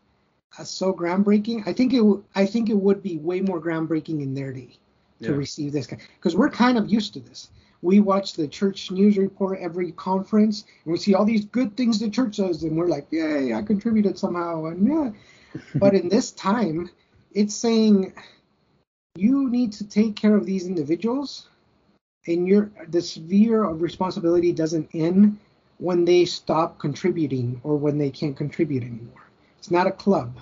as 0.60 0.70
so 0.70 0.94
groundbreaking. 0.94 1.62
I 1.68 1.74
think 1.74 1.94
it 1.94 1.98
w- 1.98 2.24
i 2.36 2.46
think 2.46 2.70
it 2.70 2.74
would 2.76 3.04
be 3.04 3.18
way 3.18 3.42
more 3.42 3.62
groundbreaking 3.62 4.22
in 4.22 4.34
their 4.34 4.54
day 4.54 4.78
to 5.22 5.32
Yeah. 5.32 5.38
receive 5.38 5.72
this 5.74 5.88
because 5.88 6.36
we're 6.36 6.50
kind 6.50 6.78
of 6.78 6.90
used 6.90 7.14
to 7.14 7.20
this. 7.20 7.50
We 7.82 8.00
watch 8.00 8.34
the 8.34 8.48
church 8.48 8.90
news 8.92 9.18
report 9.18 9.60
every 9.60 9.92
conference 9.92 10.66
and 10.84 10.92
we 10.94 10.98
see 10.98 11.14
all 11.14 11.26
these 11.26 11.46
good 11.46 11.76
things 11.78 12.00
the 12.00 12.10
church 12.10 12.38
does 12.38 12.64
and 12.64 12.76
we're 12.78 12.88
like 12.88 13.08
yay 13.12 13.54
i 13.54 13.62
contributed 13.62 14.18
somehow 14.18 14.66
and 14.66 14.88
yeah. 14.88 15.12
But 15.80 15.94
in 15.94 16.10
this 16.10 16.32
time 16.32 16.90
it's 17.34 17.56
saying 17.56 18.14
you 19.16 19.50
need 19.50 19.72
to 19.74 19.88
take 19.88 20.16
care 20.16 20.36
of 20.36 20.46
these 20.46 20.66
individuals 20.68 21.50
and 22.28 22.48
your 22.48 22.72
the 22.90 23.02
sphere 23.02 23.64
of 23.64 23.82
responsibility 23.82 24.52
doesn't 24.52 24.90
end 24.94 25.38
when 25.80 26.06
they 26.06 26.26
stop 26.26 26.80
contributing 26.80 27.62
or 27.64 27.78
when 27.78 27.98
they 27.98 28.10
can't 28.10 28.36
contribute 28.36 28.84
anymore. 28.84 29.30
It's 29.60 29.72
not 29.72 29.88
a 29.88 29.92
club. 29.92 30.40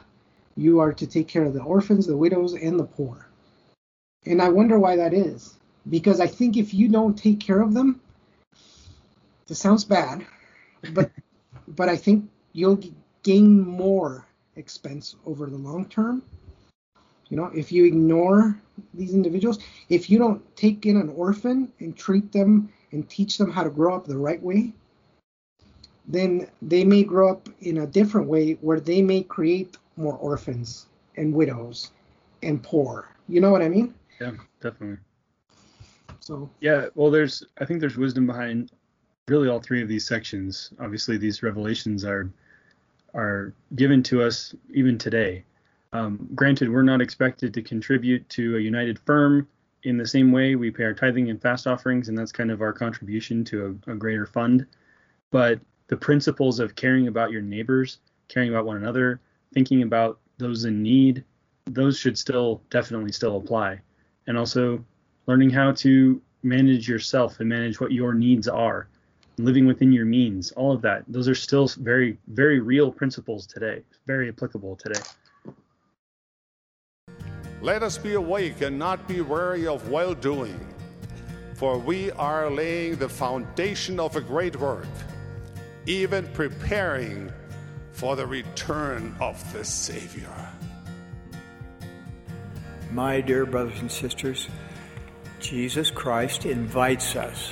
You 0.55 0.79
are 0.79 0.93
to 0.93 1.07
take 1.07 1.27
care 1.27 1.43
of 1.43 1.53
the 1.53 1.61
orphans 1.61 2.07
the 2.07 2.15
widows 2.15 2.53
and 2.53 2.79
the 2.79 2.85
poor. 2.85 3.27
And 4.25 4.41
i 4.41 4.49
wonder 4.49 4.79
why 4.79 4.95
that 4.95 5.13
is. 5.13 5.55
Because 5.89 6.19
i 6.19 6.27
think 6.27 6.57
if 6.57 6.73
you 6.73 6.87
don't 6.87 7.17
take 7.17 7.39
care 7.39 7.61
of 7.61 7.73
them 7.73 8.01
this 9.47 9.59
sounds 9.59 9.83
bad 9.83 10.25
but 10.93 11.11
but 11.67 11.89
i 11.89 11.95
think 11.95 12.29
you'll 12.53 12.79
gain 13.23 13.59
more 13.59 14.25
expense 14.55 15.15
over 15.25 15.47
the 15.47 15.57
long 15.57 15.85
term. 15.85 16.23
You 17.29 17.37
know 17.37 17.45
if 17.53 17.71
you 17.71 17.85
ignore 17.85 18.59
these 18.93 19.13
individuals 19.13 19.59
if 19.89 20.09
you 20.09 20.17
don't 20.17 20.41
take 20.55 20.85
in 20.85 20.97
an 20.97 21.09
orphan 21.09 21.71
and 21.79 21.95
treat 21.95 22.31
them 22.31 22.69
and 22.91 23.07
teach 23.09 23.37
them 23.37 23.51
how 23.51 23.63
to 23.63 23.69
grow 23.69 23.95
up 23.95 24.05
the 24.05 24.17
right 24.17 24.41
way 24.41 24.73
then 26.07 26.47
they 26.61 26.83
may 26.83 27.03
grow 27.03 27.31
up 27.31 27.49
in 27.61 27.79
a 27.79 27.87
different 27.87 28.27
way 28.27 28.53
where 28.61 28.79
they 28.79 29.01
may 29.01 29.23
create 29.23 29.77
more 29.97 30.13
orphans 30.17 30.87
and 31.17 31.33
widows 31.33 31.91
and 32.43 32.61
poor 32.61 33.09
you 33.27 33.39
know 33.41 33.51
what 33.51 33.61
i 33.61 33.69
mean 33.69 33.93
Yeah, 34.21 34.31
definitely. 34.61 34.97
so 36.19 36.49
Yeah, 36.61 36.87
well, 36.95 37.11
there's 37.11 37.43
I 37.59 37.65
think 37.65 37.79
there's 37.79 37.97
wisdom 37.97 38.27
behind 38.27 38.71
really 39.27 39.49
all 39.49 39.59
three 39.59 39.81
of 39.81 39.87
these 39.87 40.05
sections. 40.05 40.71
Obviously, 40.79 41.17
these 41.17 41.41
revelations 41.43 42.05
are 42.05 42.29
are 43.13 43.53
given 43.75 44.03
to 44.03 44.21
us 44.21 44.53
even 44.73 44.97
today. 44.97 45.43
Um, 45.93 46.27
granted, 46.35 46.69
we're 46.69 46.81
not 46.83 47.01
expected 47.01 47.53
to 47.53 47.61
contribute 47.61 48.27
to 48.29 48.57
a 48.57 48.59
united 48.59 48.99
firm 48.99 49.47
in 49.83 49.97
the 49.97 50.05
same 50.05 50.31
way 50.31 50.55
we 50.55 50.69
pay 50.69 50.83
our 50.83 50.93
tithing 50.93 51.29
and 51.29 51.41
fast 51.41 51.67
offerings, 51.67 52.09
and 52.09 52.17
that's 52.17 52.31
kind 52.31 52.51
of 52.51 52.61
our 52.61 52.73
contribution 52.73 53.45
to 53.45 53.79
a, 53.87 53.91
a 53.91 53.95
greater 53.95 54.25
fund. 54.25 54.65
But 55.31 55.59
the 55.87 55.97
principles 55.97 56.59
of 56.59 56.75
caring 56.75 57.07
about 57.07 57.31
your 57.31 57.41
neighbors, 57.41 57.99
caring 58.27 58.49
about 58.49 58.65
one 58.65 58.77
another, 58.77 59.19
thinking 59.53 59.83
about 59.83 60.19
those 60.37 60.65
in 60.65 60.81
need, 60.81 61.23
those 61.65 61.97
should 61.97 62.17
still 62.17 62.61
definitely 62.69 63.11
still 63.11 63.37
apply. 63.37 63.79
And 64.27 64.37
also 64.37 64.83
learning 65.27 65.49
how 65.49 65.71
to 65.73 66.21
manage 66.43 66.87
yourself 66.87 67.39
and 67.39 67.49
manage 67.49 67.79
what 67.79 67.91
your 67.91 68.13
needs 68.13 68.47
are, 68.47 68.87
living 69.37 69.65
within 69.65 69.91
your 69.91 70.05
means, 70.05 70.51
all 70.51 70.71
of 70.71 70.81
that. 70.81 71.03
Those 71.07 71.27
are 71.27 71.35
still 71.35 71.67
very, 71.67 72.17
very 72.27 72.59
real 72.59 72.91
principles 72.91 73.45
today, 73.47 73.81
very 74.05 74.29
applicable 74.29 74.75
today. 74.75 75.01
Let 77.61 77.81
us 77.81 77.97
be 77.97 78.13
awake 78.13 78.61
and 78.61 78.77
not 78.77 79.07
be 79.07 79.21
weary 79.21 79.65
of 79.65 79.89
well 79.89 80.13
doing, 80.13 80.59
for 81.55 81.79
we 81.79 82.11
are 82.11 82.49
laying 82.49 82.97
the 82.97 83.09
foundation 83.09 83.99
of 83.99 84.15
a 84.15 84.21
great 84.21 84.55
work, 84.57 84.85
even 85.85 86.27
preparing 86.29 87.31
for 87.91 88.15
the 88.15 88.25
return 88.25 89.15
of 89.19 89.53
the 89.53 89.63
Savior. 89.63 90.29
My 92.91 93.21
dear 93.21 93.45
brothers 93.45 93.79
and 93.79 93.91
sisters, 93.91 94.47
Jesus 95.39 95.91
Christ 95.91 96.45
invites 96.45 97.15
us 97.15 97.51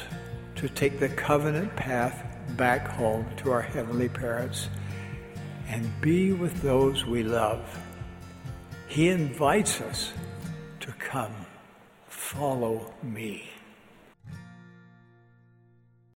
to 0.55 0.67
take 0.69 0.99
the 0.99 1.09
covenant 1.09 1.75
path 1.75 2.25
back 2.57 2.87
home 2.87 3.25
to 3.37 3.51
our 3.51 3.61
heavenly 3.61 4.09
parents 4.09 4.69
and 5.67 5.89
be 6.01 6.33
with 6.33 6.61
those 6.61 7.05
we 7.05 7.23
love. 7.23 7.61
He 8.87 9.09
invites 9.09 9.81
us 9.81 10.13
to 10.81 10.91
come, 10.93 11.33
follow 12.07 12.93
me. 13.01 13.52